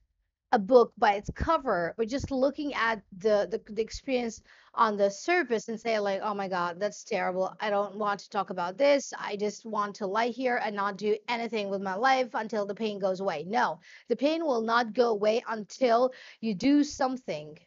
a 0.52 0.60
book 0.60 0.94
by 0.98 1.14
its 1.16 1.30
cover, 1.36 1.94
but 1.98 2.08
just 2.08 2.32
looking 2.32 2.74
at 2.74 3.02
the, 3.18 3.48
the 3.52 3.62
the 3.74 3.82
experience 3.82 4.42
on 4.74 4.98
the 4.98 5.10
surface 5.10 5.68
and 5.70 5.80
say 5.80 6.00
like, 6.00 6.22
"Oh 6.24 6.34
my 6.34 6.48
God, 6.48 6.80
that's 6.80 7.04
terrible. 7.04 7.56
I 7.60 7.70
don't 7.70 7.96
want 7.98 8.20
to 8.22 8.30
talk 8.30 8.50
about 8.50 8.78
this. 8.78 9.14
I 9.18 9.36
just 9.38 9.66
want 9.66 9.96
to 9.96 10.08
lie 10.08 10.28
here 10.30 10.58
and 10.64 10.76
not 10.76 10.98
do 10.98 11.18
anything 11.28 11.70
with 11.70 11.82
my 11.82 11.96
life 11.96 12.30
until 12.34 12.66
the 12.66 12.76
pain 12.76 13.00
goes 13.00 13.20
away." 13.20 13.44
No, 13.48 13.80
the 14.08 14.16
pain 14.16 14.46
will 14.46 14.62
not 14.62 14.94
go 14.94 15.10
away 15.10 15.44
until 15.48 16.12
you 16.42 16.56
do 16.56 16.84
something 16.84 17.58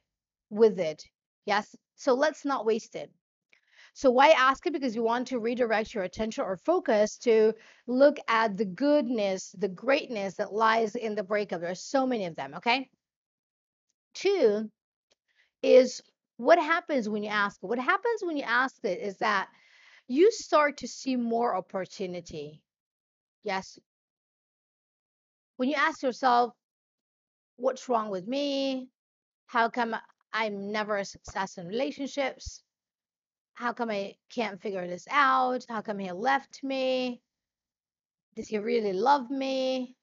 with 0.50 0.78
it. 0.80 1.04
Yes. 1.46 1.74
So 1.96 2.14
let's 2.14 2.44
not 2.44 2.66
waste 2.66 2.96
it. 2.96 3.12
So 3.94 4.10
why 4.10 4.30
ask 4.30 4.66
it? 4.66 4.72
Because 4.72 4.96
you 4.96 5.02
want 5.02 5.28
to 5.28 5.38
redirect 5.38 5.94
your 5.94 6.04
attention 6.04 6.44
or 6.44 6.56
focus 6.56 7.18
to 7.18 7.52
look 7.86 8.16
at 8.26 8.56
the 8.56 8.64
goodness, 8.64 9.54
the 9.58 9.68
greatness 9.68 10.34
that 10.36 10.52
lies 10.52 10.94
in 10.94 11.14
the 11.14 11.22
breakup. 11.22 11.60
There's 11.60 11.82
so 11.82 12.06
many 12.06 12.24
of 12.24 12.34
them, 12.34 12.54
okay? 12.54 12.88
Two 14.14 14.70
is 15.62 16.02
what 16.38 16.58
happens 16.58 17.08
when 17.08 17.22
you 17.22 17.28
ask 17.30 17.62
it? 17.62 17.66
What 17.66 17.78
happens 17.78 18.22
when 18.22 18.36
you 18.36 18.44
ask 18.44 18.76
it 18.82 18.98
is 18.98 19.18
that 19.18 19.48
you 20.08 20.30
start 20.32 20.78
to 20.78 20.88
see 20.88 21.16
more 21.16 21.54
opportunity. 21.56 22.60
Yes. 23.44 23.78
When 25.56 25.68
you 25.68 25.76
ask 25.76 26.02
yourself, 26.02 26.52
what's 27.56 27.88
wrong 27.88 28.10
with 28.10 28.26
me? 28.26 28.88
How 29.46 29.68
come 29.68 29.94
I'm 30.32 30.72
never 30.72 30.96
a 30.96 31.04
success 31.04 31.58
in 31.58 31.66
relationships? 31.66 32.62
How 33.54 33.72
come 33.72 33.90
I 33.90 34.16
can't 34.30 34.60
figure 34.60 34.86
this 34.86 35.06
out? 35.10 35.64
How 35.68 35.82
come 35.82 35.98
he 35.98 36.10
left 36.12 36.62
me? 36.64 37.22
Does 38.34 38.48
he 38.48 38.58
really 38.58 38.92
love 38.92 39.30
me? 39.30 39.96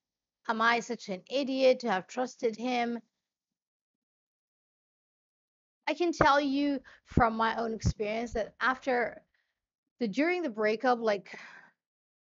Am 0.48 0.60
I 0.60 0.80
such 0.80 1.08
an 1.08 1.22
idiot 1.30 1.80
to 1.80 1.90
have 1.90 2.06
trusted 2.06 2.56
him? 2.56 3.00
I 5.86 5.94
can 5.94 6.12
tell 6.12 6.40
you 6.40 6.80
from 7.04 7.36
my 7.36 7.56
own 7.56 7.74
experience 7.74 8.32
that 8.34 8.54
after 8.60 9.22
the 9.98 10.06
during 10.06 10.42
the 10.42 10.48
breakup, 10.50 11.00
like 11.00 11.36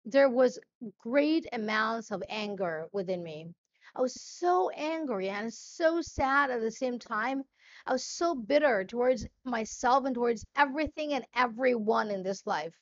there 0.04 0.28
was 0.28 0.58
great 0.98 1.46
amounts 1.52 2.12
of 2.12 2.22
anger 2.28 2.86
within 2.92 3.22
me. 3.22 3.54
I 3.94 4.02
was 4.02 4.20
so 4.20 4.68
angry 4.70 5.30
and 5.30 5.52
so 5.52 6.02
sad 6.02 6.50
at 6.50 6.60
the 6.60 6.70
same 6.70 6.98
time. 6.98 7.44
I 7.86 7.92
was 7.92 8.04
so 8.04 8.34
bitter 8.34 8.84
towards 8.84 9.26
myself 9.44 10.04
and 10.04 10.14
towards 10.14 10.44
everything 10.56 11.12
and 11.12 11.24
everyone 11.34 12.10
in 12.10 12.24
this 12.24 12.44
life. 12.44 12.74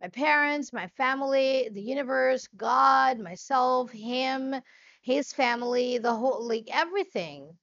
My 0.00 0.08
parents, 0.08 0.72
my 0.72 0.86
family, 0.86 1.68
the 1.72 1.82
universe, 1.82 2.46
God, 2.56 3.18
myself, 3.18 3.90
him, 3.90 4.54
his 5.02 5.32
family, 5.32 5.98
the 5.98 6.14
whole 6.14 6.46
like 6.46 6.68
everything. 6.70 7.58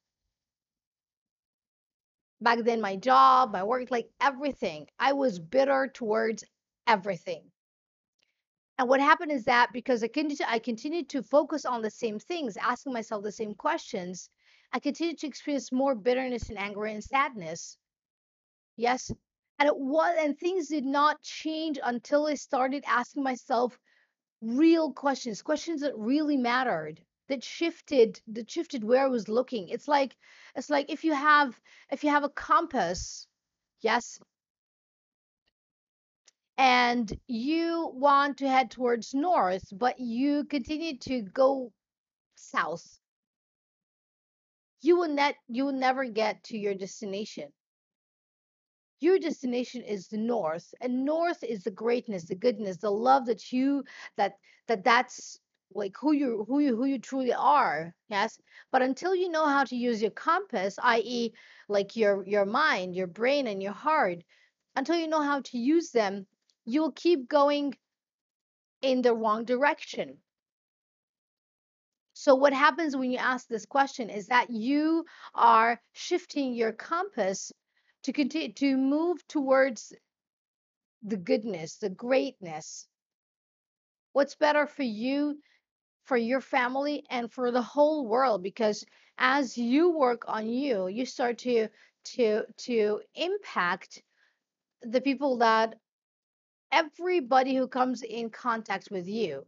Back 2.41 2.59
then 2.59 2.81
my 2.81 2.97
job, 2.97 3.53
my 3.53 3.63
work, 3.63 3.89
like 3.89 4.09
everything. 4.19 4.87
I 4.99 5.13
was 5.13 5.39
bitter 5.39 5.87
towards 5.87 6.43
everything. 6.87 7.51
And 8.77 8.89
what 8.89 8.99
happened 8.99 9.31
is 9.31 9.45
that 9.45 9.71
because 9.71 10.03
I 10.03 10.09
continued, 10.09 10.41
I 10.45 10.59
continued 10.59 11.07
to 11.09 11.23
focus 11.23 11.63
on 11.63 11.81
the 11.81 11.89
same 11.89 12.19
things, 12.19 12.57
asking 12.57 12.91
myself 12.91 13.23
the 13.23 13.31
same 13.31 13.55
questions, 13.55 14.29
I 14.75 14.79
continued 14.79 15.19
to 15.19 15.27
experience 15.27 15.71
more 15.71 15.95
bitterness 15.95 16.49
and 16.49 16.59
anger 16.59 16.83
and 16.83 17.01
sadness. 17.01 17.77
Yes. 18.75 19.09
And 19.57 19.67
it 19.67 19.77
was, 19.77 20.17
and 20.19 20.37
things 20.37 20.67
did 20.67 20.83
not 20.83 21.21
change 21.21 21.79
until 21.81 22.27
I 22.27 22.33
started 22.33 22.83
asking 22.85 23.23
myself 23.23 23.79
real 24.41 24.91
questions, 24.91 25.41
questions 25.41 25.79
that 25.79 25.97
really 25.97 26.35
mattered, 26.35 26.99
that 27.29 27.41
shifted, 27.41 28.19
that 28.27 28.51
shifted 28.51 28.83
where 28.83 29.05
I 29.05 29.07
was 29.07 29.29
looking. 29.29 29.69
It's 29.69 29.87
like, 29.87 30.13
it's 30.57 30.69
like 30.69 30.91
if 30.91 31.05
you 31.05 31.13
have, 31.13 31.57
if 31.89 32.03
you 32.03 32.09
have 32.09 32.25
a 32.25 32.29
compass, 32.29 33.27
yes, 33.79 34.19
and 36.57 37.17
you 37.27 37.91
want 37.93 38.39
to 38.39 38.49
head 38.49 38.71
towards 38.71 39.13
north, 39.13 39.63
but 39.71 40.01
you 40.01 40.43
continue 40.43 40.97
to 40.97 41.21
go 41.21 41.71
south, 42.35 42.99
you 44.85 44.97
will 44.97 45.09
net 45.09 45.35
you 45.47 45.65
will 45.65 45.73
never 45.73 46.05
get 46.05 46.43
to 46.43 46.57
your 46.57 46.75
destination. 46.75 47.51
Your 48.99 49.19
destination 49.19 49.83
is 49.83 50.07
the 50.09 50.17
north, 50.17 50.73
and 50.81 51.05
north 51.05 51.43
is 51.43 51.63
the 51.63 51.71
greatness, 51.71 52.25
the 52.25 52.35
goodness, 52.35 52.77
the 52.77 52.91
love 52.91 53.25
that 53.25 53.51
you 53.51 53.83
that 54.17 54.37
that 54.67 54.83
that's 54.83 55.39
like 55.73 55.95
who 55.97 56.11
you 56.11 56.45
who 56.47 56.59
you 56.59 56.75
who 56.75 56.85
you 56.85 56.99
truly 56.99 57.33
are. 57.33 57.95
Yes. 58.09 58.39
But 58.71 58.81
until 58.81 59.15
you 59.15 59.29
know 59.29 59.45
how 59.47 59.63
to 59.65 59.75
use 59.75 60.01
your 60.01 60.11
compass, 60.11 60.77
i.e., 60.83 61.33
like 61.67 61.95
your 61.95 62.25
your 62.27 62.45
mind, 62.45 62.95
your 62.95 63.07
brain, 63.07 63.47
and 63.47 63.63
your 63.63 63.73
heart, 63.73 64.23
until 64.75 64.97
you 64.97 65.07
know 65.07 65.21
how 65.21 65.41
to 65.41 65.57
use 65.57 65.91
them, 65.91 66.27
you'll 66.65 66.91
keep 66.91 67.27
going 67.27 67.75
in 68.81 69.01
the 69.01 69.13
wrong 69.13 69.43
direction. 69.45 70.21
So, 72.17 72.33
what 72.33 72.53
happens 72.53 72.95
when 72.95 73.11
you 73.11 73.19
ask 73.19 73.47
this 73.47 73.65
question 73.65 74.09
is 74.09 74.27
that 74.27 74.49
you 74.49 75.05
are 75.35 75.81
shifting 75.91 76.53
your 76.55 76.71
compass 76.71 77.51
to 78.03 78.13
continue 78.13 78.53
to 78.53 78.77
move 78.77 79.27
towards 79.27 79.93
the 81.03 81.17
goodness, 81.17 81.75
the 81.77 81.89
greatness. 81.89 82.87
What's 84.13 84.35
better 84.35 84.65
for 84.65 84.83
you, 84.83 85.43
for 86.05 86.17
your 86.17 86.41
family, 86.41 87.05
and 87.09 87.31
for 87.31 87.51
the 87.51 87.61
whole 87.61 88.07
world? 88.07 88.41
Because 88.43 88.85
as 89.17 89.57
you 89.57 89.91
work 89.91 90.23
on 90.27 90.47
you, 90.49 90.87
you 90.87 91.05
start 91.05 91.39
to 91.39 91.67
to 92.15 92.45
to 92.59 93.01
impact 93.13 94.01
the 94.81 95.01
people 95.01 95.37
that 95.39 95.77
everybody 96.71 97.55
who 97.55 97.67
comes 97.67 98.03
in 98.03 98.29
contact 98.29 98.89
with 98.91 99.07
you. 99.07 99.45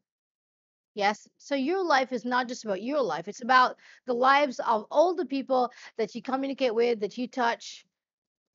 Yes. 0.97 1.29
So 1.37 1.55
your 1.55 1.85
life 1.85 2.11
is 2.11 2.25
not 2.25 2.49
just 2.49 2.65
about 2.65 2.81
your 2.83 3.01
life, 3.01 3.29
it's 3.29 3.41
about 3.41 3.77
the 4.05 4.13
lives 4.13 4.59
of 4.59 4.85
all 4.91 5.15
the 5.15 5.25
people 5.25 5.71
that 5.97 6.13
you 6.15 6.21
communicate 6.21 6.75
with, 6.75 6.99
that 6.99 7.17
you 7.17 7.27
touch 7.29 7.85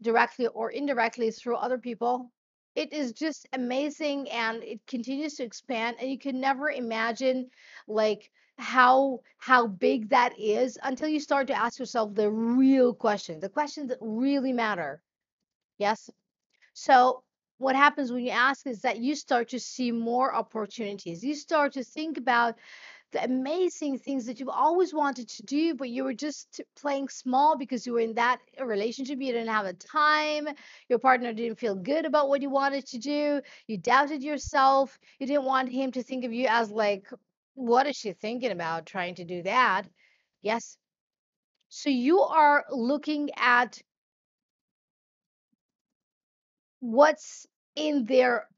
directly 0.02 0.46
or 0.48 0.70
indirectly 0.70 1.30
through 1.30 1.56
other 1.56 1.78
people. 1.78 2.32
It 2.74 2.92
is 2.92 3.12
just 3.12 3.46
amazing 3.52 4.30
and 4.30 4.62
it 4.64 4.86
continues 4.86 5.34
to 5.36 5.44
expand 5.44 5.96
and 6.00 6.10
you 6.10 6.18
can 6.18 6.40
never 6.40 6.70
imagine 6.70 7.50
like 7.88 8.30
how 8.58 9.20
how 9.38 9.66
big 9.66 10.10
that 10.10 10.38
is 10.38 10.78
until 10.82 11.08
you 11.08 11.20
start 11.20 11.46
to 11.48 11.54
ask 11.54 11.78
yourself 11.78 12.14
the 12.14 12.30
real 12.30 12.94
questions, 12.94 13.40
the 13.42 13.48
questions 13.50 13.88
that 13.88 13.98
really 14.00 14.52
matter. 14.52 15.02
Yes. 15.78 16.10
So 16.74 17.24
what 17.62 17.76
happens 17.76 18.12
when 18.12 18.24
you 18.24 18.30
ask 18.30 18.66
is 18.66 18.82
that 18.82 18.98
you 18.98 19.14
start 19.14 19.48
to 19.50 19.60
see 19.60 19.92
more 19.92 20.34
opportunities. 20.34 21.22
You 21.24 21.34
start 21.34 21.72
to 21.74 21.84
think 21.84 22.18
about 22.18 22.58
the 23.12 23.22
amazing 23.24 23.98
things 23.98 24.26
that 24.26 24.40
you've 24.40 24.48
always 24.48 24.94
wanted 24.94 25.28
to 25.28 25.42
do, 25.44 25.74
but 25.74 25.90
you 25.90 26.04
were 26.04 26.14
just 26.14 26.60
playing 26.76 27.08
small 27.08 27.56
because 27.58 27.86
you 27.86 27.92
were 27.94 28.00
in 28.00 28.14
that 28.14 28.40
relationship. 28.60 29.20
You 29.20 29.32
didn't 29.32 29.48
have 29.54 29.66
the 29.66 29.74
time. 29.74 30.48
Your 30.88 30.98
partner 30.98 31.32
didn't 31.32 31.58
feel 31.58 31.74
good 31.76 32.06
about 32.06 32.28
what 32.28 32.42
you 32.42 32.50
wanted 32.50 32.86
to 32.88 32.98
do. 32.98 33.42
You 33.66 33.78
doubted 33.78 34.22
yourself. 34.22 34.98
You 35.20 35.26
didn't 35.26 35.44
want 35.44 35.70
him 35.70 35.92
to 35.92 36.02
think 36.02 36.24
of 36.24 36.32
you 36.32 36.46
as 36.48 36.70
like, 36.70 37.06
what 37.54 37.86
is 37.86 37.96
she 37.96 38.12
thinking 38.12 38.50
about 38.50 38.86
trying 38.86 39.14
to 39.16 39.24
do 39.24 39.42
that? 39.42 39.88
Yes. 40.42 40.78
So 41.70 41.90
you 41.90 42.20
are 42.20 42.64
looking 42.70 43.30
at 43.36 43.82
what's 46.80 47.46
in 47.76 48.04
there, 48.04 48.48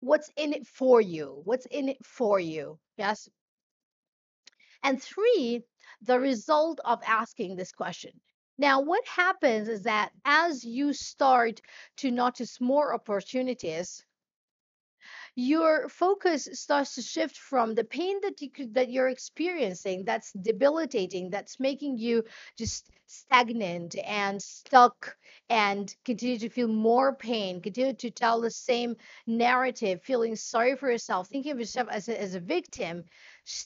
what's 0.00 0.30
in 0.36 0.52
it 0.52 0.66
for 0.66 1.00
you, 1.00 1.40
what's 1.44 1.66
in 1.66 1.88
it 1.88 2.04
for 2.04 2.40
you. 2.40 2.78
Yes. 2.96 3.28
And 4.82 5.00
three, 5.00 5.62
the 6.02 6.18
result 6.18 6.80
of 6.84 7.00
asking 7.06 7.56
this 7.56 7.72
question. 7.72 8.12
Now, 8.58 8.80
what 8.80 9.06
happens 9.06 9.68
is 9.68 9.82
that 9.84 10.10
as 10.24 10.64
you 10.64 10.92
start 10.92 11.60
to 11.98 12.10
notice 12.10 12.60
more 12.60 12.94
opportunities, 12.94 14.04
your 15.34 15.88
focus 15.88 16.48
starts 16.52 16.94
to 16.94 17.02
shift 17.02 17.38
from 17.38 17.74
the 17.74 17.84
pain 17.84 18.20
that 18.22 18.40
you 18.42 18.50
could, 18.50 18.74
that 18.74 18.90
you're 18.90 19.08
experiencing 19.08 20.04
that's 20.04 20.32
debilitating 20.32 21.30
that's 21.30 21.58
making 21.58 21.96
you 21.96 22.22
just 22.58 22.90
stagnant 23.12 23.96
and 24.04 24.42
stuck 24.42 25.16
and 25.50 25.94
continue 26.04 26.38
to 26.38 26.48
feel 26.48 26.68
more 26.68 27.14
pain 27.14 27.60
continue 27.60 27.94
to 27.94 28.10
tell 28.10 28.40
the 28.40 28.50
same 28.50 28.96
narrative 29.26 30.02
feeling 30.02 30.36
sorry 30.36 30.76
for 30.76 30.90
yourself 30.90 31.28
thinking 31.28 31.52
of 31.52 31.58
yourself 31.58 31.88
as 31.90 32.08
a, 32.08 32.20
as 32.20 32.34
a 32.34 32.40
victim 32.40 33.04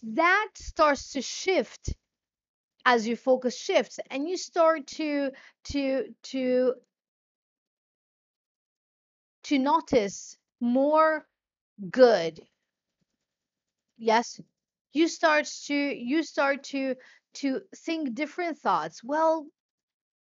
that 0.03 0.49
starts 0.55 1.12
to 1.12 1.23
shift 1.23 1.95
as 2.85 3.07
your 3.07 3.17
focus 3.17 3.59
shifts 3.59 3.99
and 4.11 4.29
you 4.29 4.37
start 4.37 4.87
to 4.87 5.31
to 5.65 6.15
to 6.23 6.75
to 9.47 9.59
notice 9.59 10.37
more 10.61 11.26
good. 11.91 12.41
Yes? 13.99 14.41
You 14.93 15.09
start 15.09 15.47
to 15.67 15.75
you 15.75 16.23
start 16.23 16.65
to 16.65 16.97
to 17.43 17.62
think 17.76 18.14
different 18.14 18.59
thoughts. 18.59 19.02
Well 19.05 19.47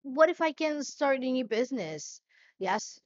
what 0.02 0.30
if 0.30 0.40
i 0.40 0.52
can 0.52 0.82
start 0.84 1.18
a 1.18 1.32
new 1.32 1.44
business? 1.44 2.20
Yes. 2.58 3.00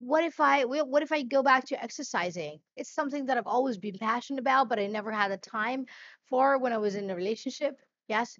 What 0.00 0.24
if 0.24 0.40
i 0.40 0.62
wh- 0.62 0.88
what 0.88 1.02
if 1.02 1.12
i 1.12 1.22
go 1.22 1.42
back 1.42 1.66
to 1.66 1.82
exercising? 1.82 2.60
It's 2.76 2.90
something 2.94 3.26
that 3.26 3.38
i've 3.38 3.46
always 3.46 3.78
been 3.78 3.98
passionate 3.98 4.40
about 4.40 4.68
but 4.68 4.78
i 4.80 4.86
never 4.86 5.12
had 5.12 5.32
the 5.32 5.38
time 5.38 5.86
for 6.28 6.58
when 6.58 6.72
i 6.72 6.78
was 6.78 6.94
in 6.96 7.10
a 7.10 7.16
relationship. 7.16 7.80
Yes. 8.08 8.38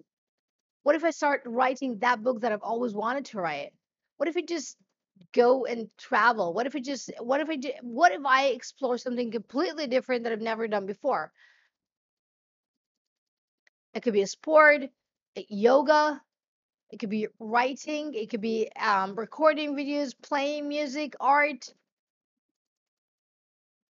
What 0.83 0.95
if 0.95 1.03
i 1.03 1.11
start 1.11 1.41
writing 1.45 1.99
that 1.99 2.23
book 2.23 2.41
that 2.41 2.51
i've 2.53 2.63
always 2.73 2.93
wanted 2.93 3.25
to 3.25 3.39
write? 3.39 3.73
What 4.17 4.29
if 4.29 4.37
I 4.37 4.41
just 4.41 4.77
go 5.33 5.65
and 5.65 5.89
travel? 5.97 6.53
What 6.53 6.67
if 6.67 6.75
I 6.75 6.79
just 6.79 7.11
what 7.19 7.41
if 7.41 7.49
I 7.49 7.57
do, 7.57 7.71
what 7.81 8.11
if 8.13 8.21
I 8.25 8.47
explore 8.47 8.97
something 8.97 9.31
completely 9.31 9.87
different 9.87 10.23
that 10.23 10.33
I've 10.33 10.41
never 10.41 10.67
done 10.67 10.85
before? 10.85 11.31
It 13.93 14.01
could 14.01 14.13
be 14.13 14.23
a 14.23 14.27
sport, 14.27 14.83
uh, 15.37 15.41
yoga, 15.49 16.21
it 16.89 16.97
could 16.99 17.09
be 17.09 17.27
writing, 17.39 18.13
it 18.13 18.29
could 18.29 18.41
be 18.41 18.69
um, 18.75 19.15
recording 19.15 19.75
videos, 19.75 20.13
playing 20.21 20.67
music, 20.67 21.15
art. 21.19 21.73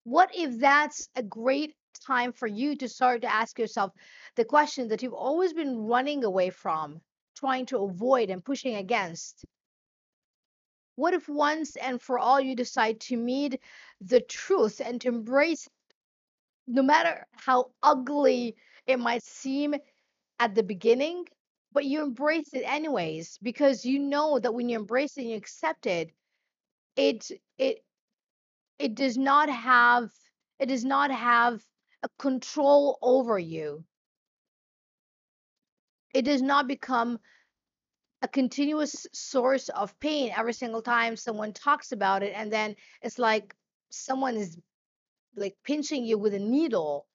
What 0.03 0.35
if 0.35 0.59
that's 0.59 1.09
a 1.15 1.23
great 1.23 1.75
time 2.05 2.31
for 2.31 2.47
you 2.47 2.75
to 2.77 2.87
start 2.87 3.21
to 3.21 3.33
ask 3.33 3.57
yourself 3.59 3.91
the 4.35 4.45
question 4.45 4.87
that 4.89 5.01
you've 5.01 5.13
always 5.13 5.53
been 5.53 5.85
running 5.87 6.23
away 6.23 6.49
from, 6.49 7.01
trying 7.35 7.65
to 7.67 7.79
avoid 7.79 8.29
and 8.29 8.45
pushing 8.45 8.75
against? 8.75 9.45
What 10.95 11.13
if 11.13 11.27
once 11.27 11.75
and 11.75 12.01
for 12.01 12.17
all 12.17 12.39
you 12.39 12.55
decide 12.55 12.99
to 13.01 13.17
meet 13.17 13.61
the 14.01 14.21
truth 14.21 14.79
and 14.83 14.99
to 15.01 15.09
embrace, 15.09 15.67
no 16.67 16.81
matter 16.81 17.27
how 17.31 17.71
ugly 17.83 18.55
it 18.87 18.99
might 18.99 19.23
seem 19.23 19.75
at 20.39 20.55
the 20.55 20.63
beginning, 20.63 21.25
but 21.73 21.85
you 21.85 22.01
embrace 22.01 22.53
it 22.53 22.63
anyways 22.63 23.37
because 23.41 23.85
you 23.85 23.99
know 23.99 24.39
that 24.39 24.53
when 24.53 24.69
you 24.69 24.79
embrace 24.79 25.17
it 25.17 25.21
and 25.21 25.31
you 25.31 25.37
accept 25.37 25.85
it, 25.85 26.11
it 26.95 27.29
it 27.57 27.83
it 28.79 28.95
does 28.95 29.17
not 29.17 29.49
have 29.49 30.11
it 30.59 30.67
does 30.67 30.85
not 30.85 31.11
have 31.11 31.63
a 32.03 32.09
control 32.17 32.97
over 33.01 33.37
you. 33.37 33.83
It 36.13 36.23
does 36.23 36.41
not 36.41 36.67
become 36.67 37.19
a 38.21 38.27
continuous 38.27 39.05
source 39.13 39.69
of 39.69 39.99
pain 39.99 40.31
every 40.35 40.53
single 40.53 40.81
time 40.81 41.15
someone 41.15 41.53
talks 41.53 41.91
about 41.91 42.23
it 42.23 42.33
and 42.35 42.51
then 42.51 42.75
it's 43.01 43.19
like 43.19 43.55
someone 43.89 44.35
is 44.35 44.57
like 45.35 45.57
pinching 45.63 46.05
you 46.05 46.17
with 46.19 46.33
a 46.35 46.39
needle 46.39 47.06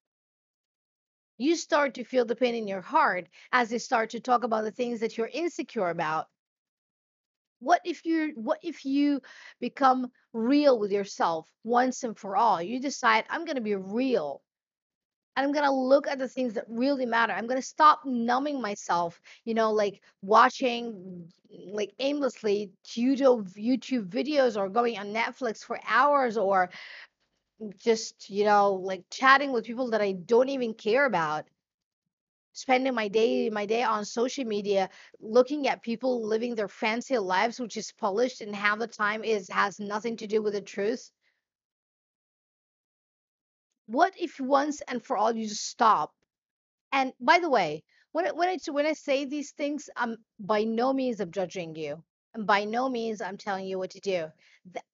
you 1.43 1.57
start 1.57 1.95
to 1.95 2.05
feel 2.05 2.25
the 2.25 2.37
pain 2.37 2.55
in 2.55 2.69
your 2.69 2.81
heart 2.81 3.27
as 3.53 3.69
they 3.71 3.79
start 3.79 4.11
to 4.11 4.21
talk 4.21 4.45
about 4.45 4.65
the 4.65 4.71
things 4.71 5.01
that 5.01 5.17
you're 5.17 5.31
insecure 5.33 5.89
about. 5.91 6.27
What 7.59 7.81
if 7.85 8.05
you 8.05 8.33
what 8.37 8.59
if 8.63 8.85
you 8.85 9.21
become 9.61 10.11
real 10.33 10.79
with 10.79 10.93
yourself 10.93 11.49
once 11.65 12.03
and 12.05 12.17
for 12.19 12.37
all? 12.37 12.61
You 12.61 12.81
decide 12.81 13.25
i'm 13.31 13.45
going 13.45 13.57
to 13.57 13.63
be 13.63 13.77
real. 13.77 14.43
And 15.37 15.47
I'm 15.47 15.53
gonna 15.53 15.73
look 15.73 16.07
at 16.07 16.19
the 16.19 16.29
things 16.29 16.55
that 16.55 16.67
really 16.69 17.07
matter. 17.07 17.33
I'm 17.33 17.47
gonna 17.47 17.63
stop 17.63 18.03
numbing 18.05 18.61
myself, 18.61 19.19
you 19.45 19.55
know, 19.55 19.73
like 19.73 20.03
watching 20.21 21.33
like 21.73 21.95
aimlessly 22.01 22.73
YouTube 22.87 23.49
videos 24.11 24.57
or 24.59 24.69
going 24.69 24.99
on 24.99 25.07
Netflix 25.07 25.65
for 25.65 25.81
hours 25.87 26.37
or 26.37 26.71
just, 27.79 28.31
you 28.31 28.45
know, 28.45 28.75
like 28.75 29.09
chatting 29.11 29.53
with 29.53 29.65
people 29.65 29.91
that 29.91 30.03
I 30.03 30.13
don't 30.13 30.49
even 30.49 30.75
care 30.75 31.05
about. 31.07 31.47
Spending 32.55 32.95
my 32.95 33.09
day 33.09 33.51
my 33.51 33.67
day 33.67 33.83
on 33.83 34.07
social 34.07 34.47
media 34.47 34.89
looking 35.21 35.69
at 35.69 35.83
people 35.83 36.27
living 36.27 36.55
their 36.55 36.67
fancy 36.67 37.19
lives, 37.19 37.61
which 37.61 37.77
is 37.77 37.93
polished 37.93 38.41
and 38.41 38.57
half 38.57 38.79
the 38.79 38.87
time 38.87 39.23
is 39.23 39.51
has 39.51 39.79
nothing 39.79 40.17
to 40.17 40.27
do 40.27 40.41
with 40.41 40.55
the 40.55 40.63
truth. 40.63 41.11
What 43.87 44.21
if 44.21 44.41
once 44.41 44.81
and 44.89 45.05
for 45.05 45.17
all 45.17 45.37
you 45.37 45.47
just 45.49 45.65
stop 45.69 46.13
And 46.93 47.13
by 47.21 47.39
the 47.41 47.51
way, 47.51 47.85
when 48.13 48.27
I, 48.27 48.33
when 48.33 48.49
I 48.49 48.59
when 48.71 48.87
I 48.87 48.95
say 48.95 49.25
these 49.25 49.53
things, 49.53 49.91
I'm 49.97 50.25
by 50.39 50.65
no 50.65 50.93
means 50.93 51.21
I'm 51.21 51.33
judging 51.33 51.75
you, 51.77 52.05
and 52.35 52.47
by 52.47 52.65
no 52.65 52.89
means 52.89 53.21
I'm 53.21 53.39
telling 53.39 53.67
you 53.67 53.79
what 53.79 53.91
to 53.93 54.01
do. 54.01 54.33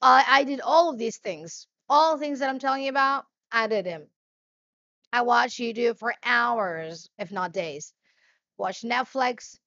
I 0.03 0.25
I 0.29 0.45
did 0.45 0.61
all 0.61 0.91
of 0.91 0.99
these 0.99 1.19
things, 1.19 1.67
all 1.89 2.17
the 2.17 2.21
things 2.21 2.41
that 2.41 2.51
I'm 2.51 2.59
telling 2.59 2.83
you 2.83 2.91
about. 2.91 3.25
I 3.51 3.67
did 3.67 3.87
them. 3.87 4.07
I 5.13 5.23
watched 5.23 5.59
YouTube 5.59 5.99
for 5.99 6.15
hours, 6.25 7.09
if 7.19 7.33
not 7.33 7.53
days. 7.53 7.95
Watched 8.59 8.85
Netflix, 8.85 9.59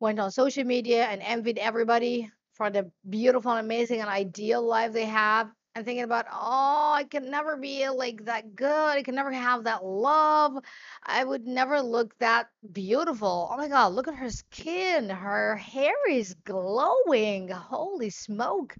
went 0.00 0.18
on 0.18 0.30
social 0.32 0.64
media 0.64 1.04
and 1.04 1.22
envied 1.22 1.58
everybody 1.58 2.30
for 2.54 2.70
the 2.70 2.90
beautiful 3.08 3.52
amazing 3.52 4.00
and 4.00 4.10
ideal 4.10 4.62
life 4.62 4.92
they 4.92 5.04
have. 5.04 5.50
And 5.74 5.86
thinking 5.86 6.04
about, 6.04 6.26
oh, 6.30 6.92
I 6.94 7.04
can 7.04 7.30
never 7.30 7.56
be 7.56 7.88
like 7.88 8.26
that 8.26 8.54
good. 8.54 8.90
I 8.90 9.02
can 9.02 9.14
never 9.14 9.32
have 9.32 9.64
that 9.64 9.82
love. 9.82 10.58
I 11.02 11.24
would 11.24 11.46
never 11.46 11.80
look 11.80 12.18
that 12.18 12.48
beautiful. 12.72 13.48
Oh 13.50 13.56
my 13.56 13.68
God, 13.68 13.94
look 13.94 14.06
at 14.06 14.14
her 14.14 14.28
skin. 14.28 15.08
Her 15.08 15.56
hair 15.56 15.94
is 16.10 16.34
glowing. 16.44 17.48
Holy 17.48 18.10
smoke. 18.10 18.76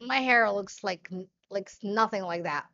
My 0.00 0.16
hair 0.16 0.50
looks 0.50 0.82
like 0.82 1.08
like 1.52 1.70
nothing 1.82 2.22
like 2.22 2.44
that. 2.44 2.66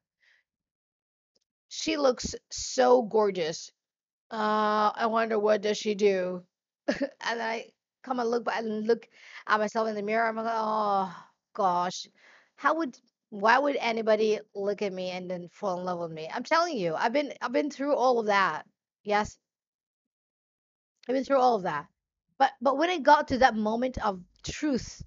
She 1.69 1.97
looks 1.97 2.35
so 2.51 3.03
gorgeous. 3.03 3.71
Uh, 4.31 4.93
I 4.95 5.07
wonder 5.07 5.39
what 5.39 5.63
does 5.63 5.77
she 5.79 5.95
do? 5.95 6.45
and 6.89 7.43
I 7.43 7.73
come 8.03 8.21
and 8.21 8.31
look 8.31 8.45
back 8.45 8.61
and 8.61 8.87
look 8.87 9.09
at 9.47 9.61
myself 9.61 9.89
in 9.89 9.95
the 9.95 10.03
mirror. 10.03 10.29
I'm 10.29 10.37
like, 10.37 10.47
oh 10.49 11.15
gosh, 11.55 12.07
how 12.57 12.75
would 12.77 12.99
why 13.31 13.59
would 13.59 13.77
anybody 13.77 14.41
look 14.55 14.81
at 14.83 14.93
me 14.93 15.11
and 15.11 15.31
then 15.31 15.49
fall 15.49 15.79
in 15.79 15.85
love 15.85 15.99
with 15.99 16.13
me? 16.13 16.29
I'm 16.33 16.45
telling 16.45 16.77
you, 16.77 16.95
I've 16.95 17.13
been 17.13 17.33
I've 17.43 17.53
been 17.53 17.71
through 17.71 17.95
all 17.95 18.19
of 18.19 18.27
that. 18.27 18.65
Yes, 19.05 19.39
I've 21.09 21.15
been 21.15 21.25
through 21.25 21.41
all 21.41 21.57
of 21.57 21.63
that. 21.65 21.87
But 22.39 22.53
but 22.61 22.79
when 22.79 22.91
I 22.91 22.99
got 22.99 23.29
to 23.29 23.39
that 23.39 23.57
moment 23.57 23.99
of 23.99 24.23
truth, 24.45 25.03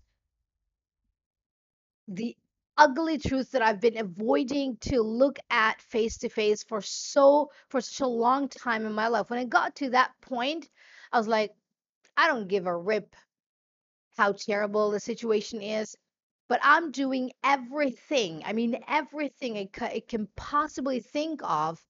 the 2.08 2.36
ugly 2.78 3.18
truth 3.18 3.52
that 3.52 3.62
I've 3.62 3.80
been 3.82 3.98
avoiding 3.98 4.78
to 4.82 5.02
look 5.02 5.40
at 5.50 5.82
face 5.82 6.18
to 6.20 6.30
face 6.30 6.64
for 6.64 6.82
so 6.82 7.52
for 7.70 7.82
such 7.82 8.02
a 8.02 8.08
long 8.08 8.50
time 8.50 8.86
in 8.86 8.94
my 8.94 9.08
life, 9.08 9.30
when 9.30 9.40
I 9.40 9.46
got 9.46 9.76
to 9.78 9.90
that 9.92 10.12
point, 10.22 10.70
I 11.12 11.18
was 11.18 11.28
like, 11.28 11.52
I 12.18 12.28
don't 12.28 12.48
give 12.48 12.68
a 12.68 12.76
rip 12.78 13.16
how 14.18 14.32
terrible 14.32 14.90
the 14.92 15.00
situation 15.02 15.62
is. 15.62 15.98
But 16.48 16.62
I'm 16.64 16.92
doing 16.92 17.32
everything, 17.44 18.42
I 18.46 18.54
mean, 18.54 18.84
everything 18.88 19.58
I, 19.58 19.66
ca- 19.66 19.86
I 19.86 20.04
can 20.08 20.28
possibly 20.36 21.00
think 21.02 21.42
of 21.44 21.86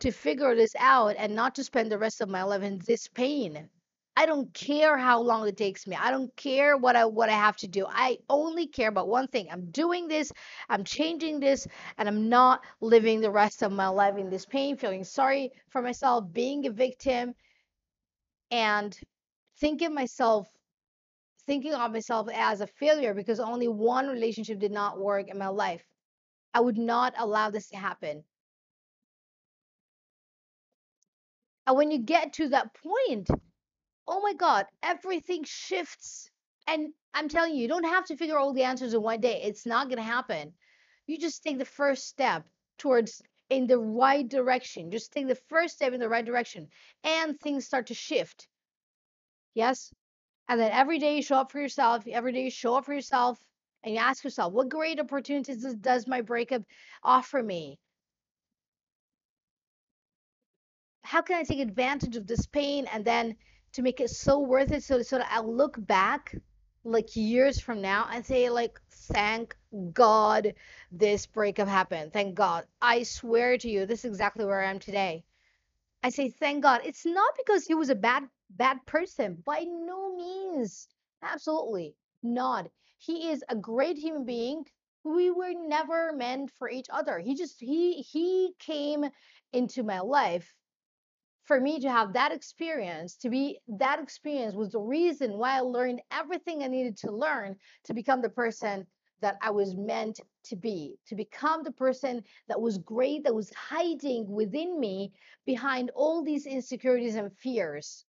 to 0.00 0.12
figure 0.12 0.54
this 0.54 0.74
out 0.78 1.16
and 1.18 1.34
not 1.36 1.54
to 1.56 1.64
spend 1.64 1.90
the 1.92 1.98
rest 1.98 2.20
of 2.20 2.28
my 2.28 2.42
life 2.44 2.62
in 2.62 2.78
this 2.80 3.08
pain. 3.08 3.70
I 4.16 4.26
don't 4.26 4.52
care 4.52 4.98
how 4.98 5.20
long 5.22 5.48
it 5.48 5.56
takes 5.56 5.86
me. 5.86 5.96
I 5.96 6.10
don't 6.10 6.34
care 6.36 6.76
what 6.76 6.96
I 6.96 7.04
what 7.06 7.28
I 7.28 7.34
have 7.34 7.56
to 7.58 7.68
do. 7.68 7.86
I 7.88 8.18
only 8.28 8.66
care 8.66 8.88
about 8.88 9.08
one 9.08 9.28
thing. 9.28 9.48
I'm 9.50 9.70
doing 9.70 10.08
this, 10.08 10.32
I'm 10.68 10.84
changing 10.84 11.40
this, 11.40 11.66
and 11.96 12.08
I'm 12.08 12.28
not 12.28 12.60
living 12.80 13.20
the 13.20 13.30
rest 13.30 13.62
of 13.62 13.72
my 13.72 13.88
life 13.88 14.16
in 14.18 14.30
this 14.30 14.46
pain, 14.46 14.76
feeling 14.76 15.04
sorry 15.04 15.52
for 15.70 15.80
myself, 15.82 16.24
being 16.32 16.66
a 16.66 16.70
victim, 16.70 17.34
and 18.50 18.98
thinking 19.58 19.94
myself 19.94 20.48
thinking 21.46 21.74
of 21.74 21.92
myself 21.92 22.28
as 22.32 22.60
a 22.60 22.66
failure 22.66 23.14
because 23.14 23.40
only 23.40 23.66
one 23.68 24.06
relationship 24.06 24.58
did 24.58 24.70
not 24.72 25.00
work 25.00 25.28
in 25.28 25.38
my 25.38 25.48
life. 25.48 25.84
I 26.54 26.60
would 26.60 26.78
not 26.78 27.14
allow 27.18 27.50
this 27.50 27.68
to 27.70 27.76
happen. 27.76 28.24
And 31.66 31.76
when 31.76 31.90
you 31.90 31.98
get 31.98 32.34
to 32.34 32.48
that 32.50 32.74
point, 32.74 33.28
oh 34.10 34.20
my 34.20 34.34
God, 34.34 34.66
everything 34.82 35.44
shifts. 35.44 36.30
And 36.66 36.92
I'm 37.14 37.28
telling 37.28 37.54
you, 37.54 37.62
you 37.62 37.68
don't 37.68 37.84
have 37.84 38.06
to 38.06 38.16
figure 38.16 38.38
all 38.38 38.52
the 38.52 38.64
answers 38.64 38.94
in 38.94 39.02
one 39.02 39.20
day. 39.20 39.42
It's 39.42 39.66
not 39.66 39.88
going 39.88 39.98
to 39.98 40.02
happen. 40.02 40.52
You 41.06 41.18
just 41.18 41.42
take 41.42 41.58
the 41.58 41.64
first 41.64 42.08
step. 42.08 42.44
towards 42.78 43.22
in 43.50 43.66
the 43.66 43.78
right 43.78 44.28
direction. 44.28 44.90
Just 44.90 45.12
take 45.12 45.28
the 45.28 45.34
first 45.48 45.74
step 45.76 45.92
in 45.92 46.00
the 46.00 46.08
right 46.08 46.24
direction 46.24 46.68
and 47.04 47.38
things 47.38 47.66
start 47.66 47.88
to 47.88 47.94
shift. 47.94 48.48
Yes? 49.54 49.92
And 50.48 50.60
then 50.60 50.72
every 50.72 50.98
day 50.98 51.16
you 51.16 51.22
show 51.22 51.36
up 51.36 51.52
for 51.52 51.60
yourself, 51.60 52.06
every 52.08 52.32
day 52.32 52.44
you 52.44 52.50
show 52.50 52.76
up 52.76 52.86
for 52.86 52.94
yourself 52.94 53.38
and 53.82 53.94
you 53.94 54.00
ask 54.00 54.24
yourself, 54.24 54.52
what 54.52 54.68
great 54.68 55.00
opportunities 55.00 55.62
does, 55.62 55.74
does 55.76 56.06
my 56.06 56.22
breakup 56.22 56.62
offer 57.04 57.42
me? 57.42 57.78
How 61.02 61.22
can 61.22 61.36
I 61.36 61.42
take 61.42 61.60
advantage 61.60 62.16
of 62.16 62.26
this 62.26 62.46
pain 62.46 62.86
and 62.92 63.04
then 63.04 63.36
to 63.72 63.82
make 63.82 64.00
it 64.00 64.10
so 64.10 64.38
worth 64.40 64.72
it 64.72 64.82
so, 64.82 65.02
so 65.02 65.18
that 65.18 65.28
I'll 65.30 65.54
look 65.54 65.76
back 65.86 66.34
like 66.84 67.14
years 67.14 67.60
from 67.60 67.82
now 67.82 68.08
and 68.10 68.24
say 68.24 68.48
like 68.48 68.80
thank 68.90 69.54
god 69.92 70.54
this 70.90 71.26
breakup 71.26 71.68
happened. 71.68 72.12
Thank 72.12 72.34
god. 72.34 72.64
I 72.80 73.02
swear 73.02 73.58
to 73.58 73.68
you 73.68 73.86
this 73.86 74.04
is 74.04 74.10
exactly 74.10 74.44
where 74.44 74.62
i 74.62 74.70
am 74.70 74.78
today. 74.78 75.24
I 76.02 76.08
say 76.08 76.30
thank 76.30 76.62
god. 76.62 76.80
It's 76.84 77.04
not 77.04 77.34
because 77.36 77.66
he 77.66 77.74
was 77.74 77.90
a 77.90 77.94
bad 77.94 78.24
bad 78.50 78.84
person. 78.86 79.42
By 79.44 79.66
no 79.68 80.16
means. 80.16 80.88
Absolutely 81.22 81.94
not. 82.22 82.70
He 82.98 83.28
is 83.28 83.44
a 83.48 83.56
great 83.56 83.98
human 83.98 84.24
being. 84.24 84.64
We 85.04 85.30
were 85.30 85.52
never 85.54 86.12
meant 86.12 86.50
for 86.58 86.70
each 86.70 86.86
other. 86.90 87.18
He 87.18 87.34
just 87.34 87.60
he 87.60 88.02
he 88.02 88.52
came 88.58 89.04
into 89.52 89.82
my 89.82 90.00
life 90.00 90.54
for 91.50 91.60
me 91.60 91.80
to 91.80 91.90
have 91.90 92.12
that 92.12 92.30
experience, 92.30 93.16
to 93.16 93.28
be 93.28 93.58
that 93.66 94.00
experience 94.00 94.54
was 94.54 94.70
the 94.70 94.78
reason 94.78 95.36
why 95.36 95.56
I 95.56 95.62
learned 95.62 96.00
everything 96.12 96.62
I 96.62 96.68
needed 96.68 96.96
to 96.98 97.10
learn 97.10 97.56
to 97.86 97.92
become 97.92 98.22
the 98.22 98.28
person 98.28 98.86
that 99.20 99.36
I 99.42 99.50
was 99.50 99.74
meant 99.74 100.20
to 100.44 100.54
be, 100.54 100.96
to 101.08 101.16
become 101.16 101.64
the 101.64 101.72
person 101.72 102.22
that 102.46 102.60
was 102.60 102.78
great, 102.78 103.24
that 103.24 103.34
was 103.34 103.52
hiding 103.52 104.30
within 104.30 104.78
me 104.78 105.12
behind 105.44 105.90
all 105.96 106.22
these 106.22 106.46
insecurities 106.46 107.16
and 107.16 107.36
fears. 107.36 108.04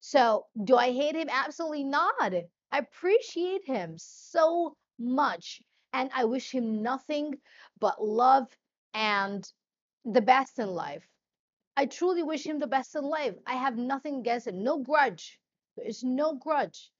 So, 0.00 0.44
do 0.62 0.76
I 0.76 0.92
hate 0.92 1.16
him? 1.16 1.30
Absolutely 1.30 1.84
not. 1.84 2.34
I 2.70 2.78
appreciate 2.80 3.64
him 3.64 3.94
so 3.96 4.76
much. 4.98 5.62
And 5.94 6.10
I 6.14 6.26
wish 6.26 6.54
him 6.54 6.82
nothing 6.82 7.38
but 7.80 8.04
love 8.04 8.54
and 8.92 9.50
the 10.04 10.20
best 10.20 10.58
in 10.58 10.68
life. 10.68 11.08
I 11.76 11.86
truly 11.86 12.22
wish 12.22 12.46
him 12.46 12.58
the 12.58 12.66
best 12.66 12.94
in 12.94 13.04
life. 13.04 13.34
I 13.46 13.54
have 13.54 13.76
nothing 13.76 14.20
against 14.20 14.46
him. 14.46 14.62
No 14.62 14.78
grudge. 14.78 15.40
There 15.76 15.86
is 15.86 16.04
no 16.04 16.34
grudge. 16.34 16.90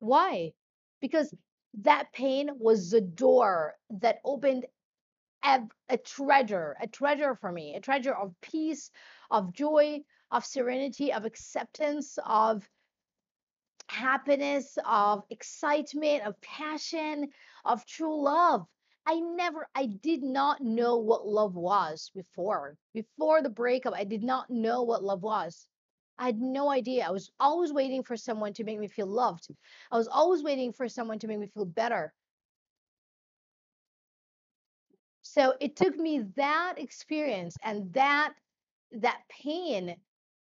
Why? 0.00 0.52
Because 1.00 1.34
that 1.74 2.12
pain 2.12 2.50
was 2.58 2.90
the 2.90 3.00
door 3.00 3.74
that 3.90 4.20
opened 4.24 4.66
a, 5.42 5.62
a 5.88 5.96
treasure, 5.96 6.76
a 6.80 6.86
treasure 6.86 7.36
for 7.36 7.50
me, 7.50 7.74
a 7.74 7.80
treasure 7.80 8.14
of 8.14 8.34
peace, 8.40 8.90
of 9.30 9.52
joy, 9.52 10.00
of 10.30 10.44
serenity, 10.44 11.12
of 11.12 11.24
acceptance, 11.24 12.18
of 12.24 12.68
happiness, 13.88 14.78
of 14.84 15.24
excitement, 15.30 16.24
of 16.24 16.40
passion, 16.40 17.28
of 17.64 17.84
true 17.86 18.22
love. 18.22 18.66
I 19.06 19.20
never, 19.20 19.66
I 19.74 19.86
did 19.86 20.22
not 20.22 20.60
know 20.60 20.96
what 20.98 21.26
love 21.26 21.56
was 21.56 22.10
before. 22.14 22.76
Before 22.94 23.42
the 23.42 23.50
breakup, 23.50 23.94
I 23.94 24.04
did 24.04 24.22
not 24.22 24.50
know 24.50 24.82
what 24.82 25.02
love 25.02 25.22
was. 25.22 25.66
I 26.18 26.26
had 26.26 26.40
no 26.40 26.70
idea. 26.70 27.06
I 27.06 27.10
was 27.10 27.30
always 27.40 27.72
waiting 27.72 28.02
for 28.02 28.16
someone 28.16 28.52
to 28.54 28.64
make 28.64 28.78
me 28.78 28.88
feel 28.88 29.06
loved. 29.06 29.48
I 29.90 29.96
was 29.96 30.06
always 30.06 30.42
waiting 30.42 30.72
for 30.72 30.88
someone 30.88 31.18
to 31.20 31.26
make 31.26 31.38
me 31.38 31.46
feel 31.46 31.64
better. 31.64 32.12
So 35.22 35.54
it 35.60 35.76
took 35.76 35.96
me 35.96 36.24
that 36.36 36.74
experience 36.76 37.56
and 37.62 37.92
that 37.94 38.34
that 38.92 39.20
pain 39.28 39.96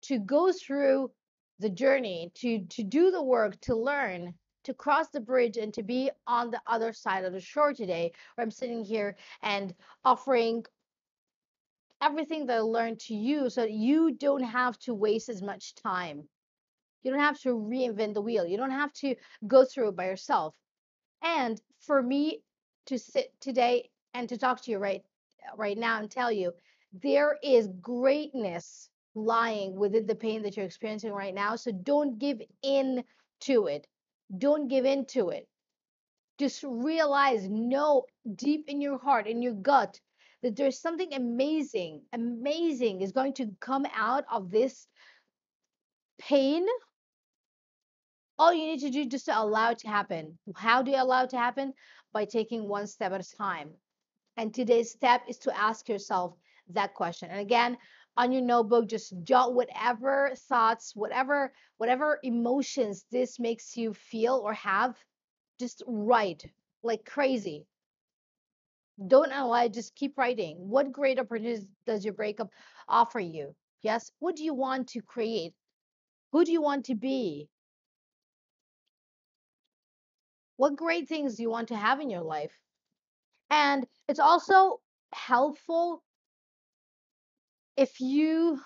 to 0.03 0.19
go 0.19 0.53
through 0.53 1.11
the 1.59 1.71
journey, 1.71 2.33
to 2.37 2.65
to 2.71 2.83
do 2.83 3.11
the 3.11 3.23
work, 3.23 3.61
to 3.63 3.77
learn 3.77 4.35
to 4.65 4.75
cross 4.75 5.09
the 5.09 5.21
bridge 5.21 5.57
and 5.57 5.73
to 5.75 5.83
be 5.83 6.11
on 6.27 6.51
the 6.51 6.61
other 6.67 6.93
side 6.93 7.25
of 7.25 7.33
the 7.33 7.41
shore 7.41 7.73
today, 7.73 8.13
where 8.35 8.45
I'm 8.45 8.51
sitting 8.51 8.85
here 8.85 9.17
and 9.43 9.75
offering 10.05 10.65
everything 12.01 12.47
that 12.47 12.59
I 12.59 12.61
learned 12.61 13.01
to 13.01 13.15
you 13.15 13.49
so 13.49 13.63
that 13.63 13.73
you 13.73 14.13
don't 14.13 14.43
have 14.43 14.79
to 14.81 14.95
waste 14.95 15.29
as 15.29 15.43
much 15.43 15.75
time. 15.75 16.29
You 17.03 17.11
don't 17.11 17.21
have 17.21 17.41
to 17.41 17.51
reinvent 17.51 18.15
the 18.15 18.23
wheel. 18.23 18.47
You 18.47 18.57
don't 18.57 18.71
have 18.71 18.93
to 18.95 19.15
go 19.47 19.65
through 19.65 19.89
it 19.89 19.97
by 19.97 20.07
yourself. 20.07 20.55
And 21.23 21.61
for 21.81 22.03
me 22.03 22.43
to 22.87 22.99
sit 22.99 23.33
today 23.41 23.91
and 24.15 24.29
to 24.29 24.37
talk 24.37 24.63
to 24.63 24.71
you 24.71 24.79
right 24.79 25.03
right 25.57 25.77
now 25.77 25.99
and 25.99 26.11
tell 26.11 26.31
you 26.31 26.53
there 26.93 27.37
is 27.43 27.69
greatness 27.81 28.91
lying 29.15 29.77
within 29.77 30.07
the 30.07 30.15
pain 30.15 30.43
that 30.43 30.57
you're 30.57 30.67
experiencing 30.67 31.13
right 31.13 31.35
now. 31.35 31.57
So 31.57 31.73
don't 31.73 32.19
give 32.19 32.41
in 32.63 33.05
to 33.41 33.67
it. 33.67 33.87
Don't 34.37 34.69
give 34.69 34.85
in 34.85 35.07
to 35.07 35.31
it. 35.31 35.47
Just 36.39 36.65
realize, 36.67 37.49
know 37.49 38.05
deep 38.35 38.65
in 38.69 38.81
your 38.81 38.99
heart, 38.99 39.27
in 39.27 39.43
your 39.43 39.55
gut, 39.55 40.01
that 40.43 40.57
there's 40.57 40.81
something 40.81 41.13
amazing, 41.15 42.03
amazing 42.13 43.01
is 43.01 43.13
going 43.13 43.35
to 43.35 43.51
come 43.61 43.87
out 43.95 44.25
of 44.33 44.51
this 44.51 44.87
pain. 46.19 46.67
All 48.39 48.53
you 48.53 48.67
need 48.67 48.81
to 48.81 48.91
do 48.91 49.03
is 49.03 49.07
just 49.09 49.27
to 49.27 49.39
allow 49.39 49.71
it 49.71 49.79
to 49.81 49.89
happen. 49.89 50.39
How 50.57 50.83
do 50.83 50.91
you 50.91 51.03
allow 51.03 51.25
it 51.25 51.31
to 51.31 51.39
happen? 51.39 51.75
By 52.13 52.25
taking 52.25 52.67
one 52.69 52.87
step 52.87 53.13
at 53.13 53.21
a 53.21 53.37
time. 53.37 53.71
And 54.37 54.53
today's 54.53 54.91
step 54.91 55.23
is 55.29 55.39
to 55.39 55.57
ask 55.57 55.89
yourself 55.89 56.35
that 56.71 56.95
question. 56.95 57.31
And 57.31 57.41
again, 57.41 57.77
on 58.17 58.33
your 58.33 58.43
notebook 58.43 58.89
just 58.89 59.15
jot 59.23 59.55
whatever 59.55 60.33
thoughts 60.37 60.95
whatever 60.95 61.53
whatever 61.79 62.19
emotions 62.23 63.05
this 63.11 63.39
makes 63.39 63.77
you 63.77 63.95
feel 63.95 64.35
or 64.45 64.53
have 64.53 64.97
just 65.59 65.83
write 65.87 66.45
like 66.83 67.05
crazy. 67.05 67.67
Don't 69.07 69.33
analyze 69.33 69.71
just 69.71 69.95
keep 69.95 70.19
writing. 70.19 70.57
What 70.59 70.93
great 70.93 71.19
opportunities 71.19 71.67
does 71.87 72.05
your 72.05 72.15
breakup 72.15 72.51
offer 72.89 73.21
you? 73.21 73.55
Yes 73.83 74.11
what 74.19 74.37
do 74.37 74.45
you 74.45 74.55
want 74.55 74.89
to 74.89 75.01
create? 75.01 75.55
Who 76.33 76.45
do 76.45 76.53
you 76.53 76.63
want 76.63 76.87
to 76.87 76.95
be? 76.95 77.49
What 80.57 80.77
great 80.77 81.09
things 81.09 81.37
do 81.37 81.43
you 81.43 81.51
want 81.51 81.69
to 81.69 81.77
have 81.77 82.01
in 82.01 82.11
your 82.11 82.23
life? 82.23 82.53
And 83.51 83.87
it's 84.09 84.21
also 84.21 84.81
helpful 85.13 86.03
if 87.77 88.01
you 88.01 88.61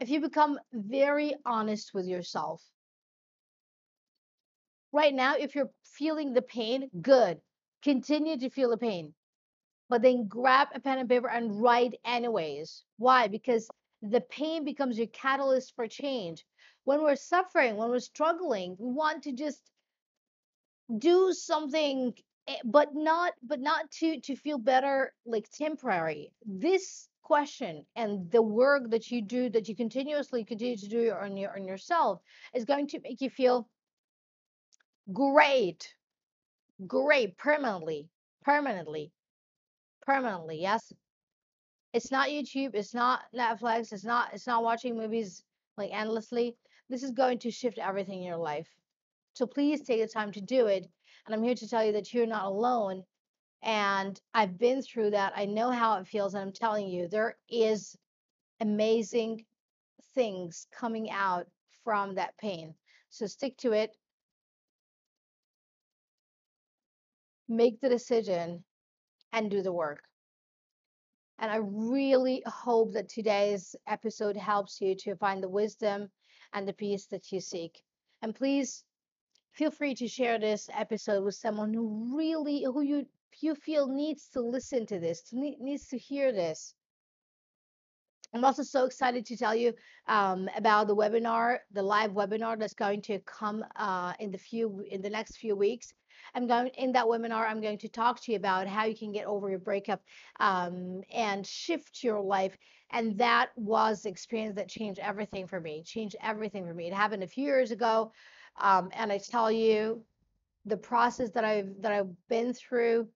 if 0.00 0.08
you 0.08 0.20
become 0.20 0.58
very 0.72 1.34
honest 1.44 1.92
with 1.94 2.06
yourself 2.06 2.62
right 4.92 5.14
now 5.14 5.36
if 5.36 5.54
you're 5.54 5.70
feeling 5.84 6.32
the 6.32 6.42
pain 6.42 6.90
good. 7.02 7.40
Continue 7.84 8.38
to 8.38 8.50
feel 8.50 8.70
the 8.70 8.76
pain 8.76 9.14
but 9.88 10.02
then 10.02 10.26
grab 10.28 10.68
a 10.74 10.80
pen 10.80 10.98
and 10.98 11.08
paper 11.08 11.28
and 11.28 11.62
write 11.62 11.94
anyways. 12.04 12.84
Why? 12.98 13.28
Because 13.28 13.68
the 14.02 14.20
pain 14.20 14.64
becomes 14.64 14.98
your 14.98 15.06
catalyst 15.08 15.74
for 15.74 15.86
change. 15.88 16.44
When 16.84 17.02
we're 17.02 17.16
suffering 17.16 17.76
when 17.76 17.90
we're 17.90 18.00
struggling 18.00 18.76
we 18.78 18.92
want 18.92 19.22
to 19.24 19.32
just 19.32 19.60
do 20.98 21.32
something 21.32 22.14
Eh, 22.48 22.56
but 22.64 22.94
not 22.94 23.34
but 23.42 23.60
not 23.60 23.90
to 23.90 24.20
to 24.20 24.34
feel 24.34 24.58
better 24.58 25.12
like 25.26 25.48
temporary. 25.50 26.32
This 26.46 27.08
question 27.22 27.84
and 27.94 28.30
the 28.30 28.40
work 28.40 28.88
that 28.90 29.10
you 29.10 29.20
do 29.20 29.50
that 29.50 29.68
you 29.68 29.76
continuously 29.76 30.44
continue 30.44 30.76
to 30.78 30.88
do 30.88 31.12
on 31.12 31.36
your 31.36 31.54
on 31.54 31.66
yourself 31.66 32.22
is 32.54 32.64
going 32.64 32.86
to 32.88 33.00
make 33.00 33.20
you 33.20 33.28
feel 33.28 33.68
great. 35.12 35.94
Great 36.86 37.36
permanently 37.36 38.08
permanently 38.42 39.12
permanently 40.00 40.58
yes. 40.60 40.92
It's 41.92 42.10
not 42.10 42.28
youtube 42.28 42.74
it's 42.74 42.94
not 42.94 43.20
netflix 43.34 43.92
it's 43.92 44.04
not 44.04 44.32
it's 44.32 44.46
not 44.46 44.62
watching 44.62 44.96
movies 44.96 45.44
like 45.76 45.90
endlessly. 45.92 46.56
This 46.88 47.02
is 47.02 47.10
going 47.10 47.40
to 47.40 47.50
shift 47.50 47.78
everything 47.78 48.20
in 48.20 48.26
your 48.26 48.38
life 48.38 48.68
so 49.38 49.46
please 49.46 49.82
take 49.82 50.00
the 50.00 50.08
time 50.08 50.32
to 50.32 50.40
do 50.40 50.66
it 50.66 50.86
and 51.28 51.34
I'm 51.34 51.42
here 51.42 51.54
to 51.54 51.68
tell 51.68 51.84
you 51.84 51.92
that 51.92 52.14
you're 52.14 52.26
not 52.26 52.46
alone. 52.46 53.04
And 53.62 54.18
I've 54.32 54.58
been 54.58 54.80
through 54.80 55.10
that. 55.10 55.34
I 55.36 55.44
know 55.44 55.70
how 55.70 55.98
it 55.98 56.06
feels. 56.06 56.32
And 56.32 56.42
I'm 56.42 56.52
telling 56.52 56.88
you, 56.88 57.06
there 57.06 57.36
is 57.50 57.94
amazing 58.60 59.44
things 60.14 60.66
coming 60.72 61.10
out 61.10 61.46
from 61.84 62.14
that 62.14 62.34
pain. 62.38 62.74
So 63.10 63.26
stick 63.26 63.58
to 63.58 63.72
it. 63.72 63.94
Make 67.46 67.78
the 67.82 67.90
decision 67.90 68.64
and 69.34 69.50
do 69.50 69.60
the 69.60 69.72
work. 69.72 70.02
And 71.38 71.50
I 71.50 71.58
really 71.62 72.42
hope 72.46 72.94
that 72.94 73.10
today's 73.10 73.76
episode 73.86 74.36
helps 74.38 74.80
you 74.80 74.96
to 75.00 75.14
find 75.16 75.42
the 75.42 75.48
wisdom 75.50 76.08
and 76.54 76.66
the 76.66 76.72
peace 76.72 77.04
that 77.06 77.30
you 77.30 77.40
seek. 77.40 77.82
And 78.22 78.34
please 78.34 78.82
feel 79.58 79.70
free 79.72 79.94
to 79.96 80.06
share 80.06 80.38
this 80.38 80.70
episode 80.72 81.24
with 81.24 81.34
someone 81.34 81.74
who 81.74 82.16
really 82.16 82.62
who 82.62 82.80
you 82.80 83.04
you 83.40 83.54
feel 83.54 83.88
needs 83.88 84.28
to 84.28 84.40
listen 84.40 84.86
to 84.86 84.98
this, 84.98 85.22
to, 85.22 85.36
needs 85.36 85.88
to 85.88 85.98
hear 85.98 86.32
this. 86.32 86.74
I'm 88.34 88.44
also 88.44 88.62
so 88.62 88.84
excited 88.84 89.24
to 89.26 89.36
tell 89.36 89.54
you 89.54 89.72
um, 90.06 90.48
about 90.56 90.86
the 90.86 90.94
webinar, 90.94 91.58
the 91.72 91.82
live 91.82 92.12
webinar 92.12 92.58
that's 92.58 92.74
going 92.74 93.02
to 93.02 93.18
come 93.20 93.64
uh, 93.76 94.12
in 94.20 94.30
the 94.30 94.38
few 94.38 94.84
in 94.90 95.02
the 95.02 95.10
next 95.10 95.38
few 95.38 95.56
weeks. 95.56 95.92
I'm 96.34 96.46
going 96.46 96.68
in 96.76 96.92
that 96.92 97.06
webinar. 97.06 97.48
I'm 97.48 97.60
going 97.60 97.78
to 97.78 97.88
talk 97.88 98.20
to 98.22 98.32
you 98.32 98.36
about 98.36 98.66
how 98.66 98.84
you 98.84 98.96
can 98.96 99.12
get 99.12 99.26
over 99.26 99.48
your 99.50 99.58
breakup 99.58 100.02
um, 100.40 101.00
and 101.12 101.46
shift 101.46 102.04
your 102.04 102.20
life. 102.20 102.56
And 102.90 103.18
that 103.18 103.50
was 103.56 104.02
the 104.02 104.10
experience 104.10 104.56
that 104.56 104.68
changed 104.68 105.00
everything 105.00 105.46
for 105.46 105.60
me. 105.60 105.82
Changed 105.84 106.16
everything 106.22 106.66
for 106.66 106.74
me. 106.74 106.86
It 106.86 106.94
happened 106.94 107.22
a 107.22 107.28
few 107.28 107.44
years 107.44 107.70
ago, 107.70 108.12
um, 108.60 108.90
and 108.92 109.12
I 109.12 109.18
tell 109.18 109.50
you, 109.50 110.02
the 110.64 110.76
process 110.76 111.30
that 111.30 111.44
I've 111.44 111.80
that 111.80 111.92
I've 111.92 112.14
been 112.28 112.52
through. 112.52 113.08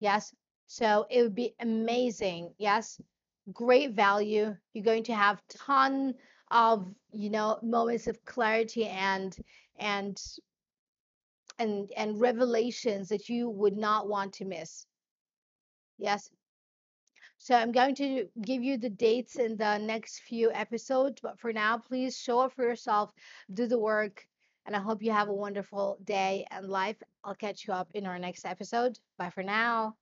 Yes. 0.00 0.34
So 0.66 1.06
it 1.10 1.22
would 1.22 1.34
be 1.34 1.54
amazing. 1.60 2.52
Yes 2.58 3.00
great 3.52 3.92
value. 3.92 4.56
You're 4.72 4.84
going 4.84 5.04
to 5.04 5.14
have 5.14 5.42
ton 5.48 6.14
of 6.50 6.94
you 7.12 7.30
know 7.30 7.58
moments 7.62 8.06
of 8.06 8.24
clarity 8.24 8.86
and 8.86 9.36
and 9.78 10.20
and 11.58 11.90
and 11.96 12.20
revelations 12.20 13.08
that 13.08 13.28
you 13.28 13.48
would 13.48 13.76
not 13.76 14.08
want 14.08 14.32
to 14.34 14.44
miss. 14.44 14.86
Yes. 15.98 16.30
So 17.38 17.54
I'm 17.54 17.72
going 17.72 17.94
to 17.96 18.26
give 18.40 18.62
you 18.62 18.78
the 18.78 18.88
dates 18.88 19.36
in 19.36 19.56
the 19.56 19.76
next 19.76 20.20
few 20.20 20.50
episodes, 20.52 21.20
but 21.20 21.38
for 21.38 21.52
now, 21.52 21.76
please 21.76 22.16
show 22.16 22.40
up 22.40 22.52
for 22.54 22.62
yourself, 22.64 23.12
do 23.52 23.66
the 23.66 23.78
work, 23.78 24.26
and 24.66 24.76
I 24.76 24.80
hope 24.80 25.02
you 25.02 25.12
have 25.12 25.28
a 25.28 25.34
wonderful 25.34 25.98
day 26.04 26.46
and 26.50 26.68
life. 26.68 26.96
I'll 27.24 27.34
catch 27.34 27.66
you 27.66 27.74
up 27.74 27.90
in 27.94 28.06
our 28.06 28.18
next 28.18 28.44
episode. 28.44 28.98
Bye 29.18 29.30
for 29.30 29.42
now. 29.42 29.96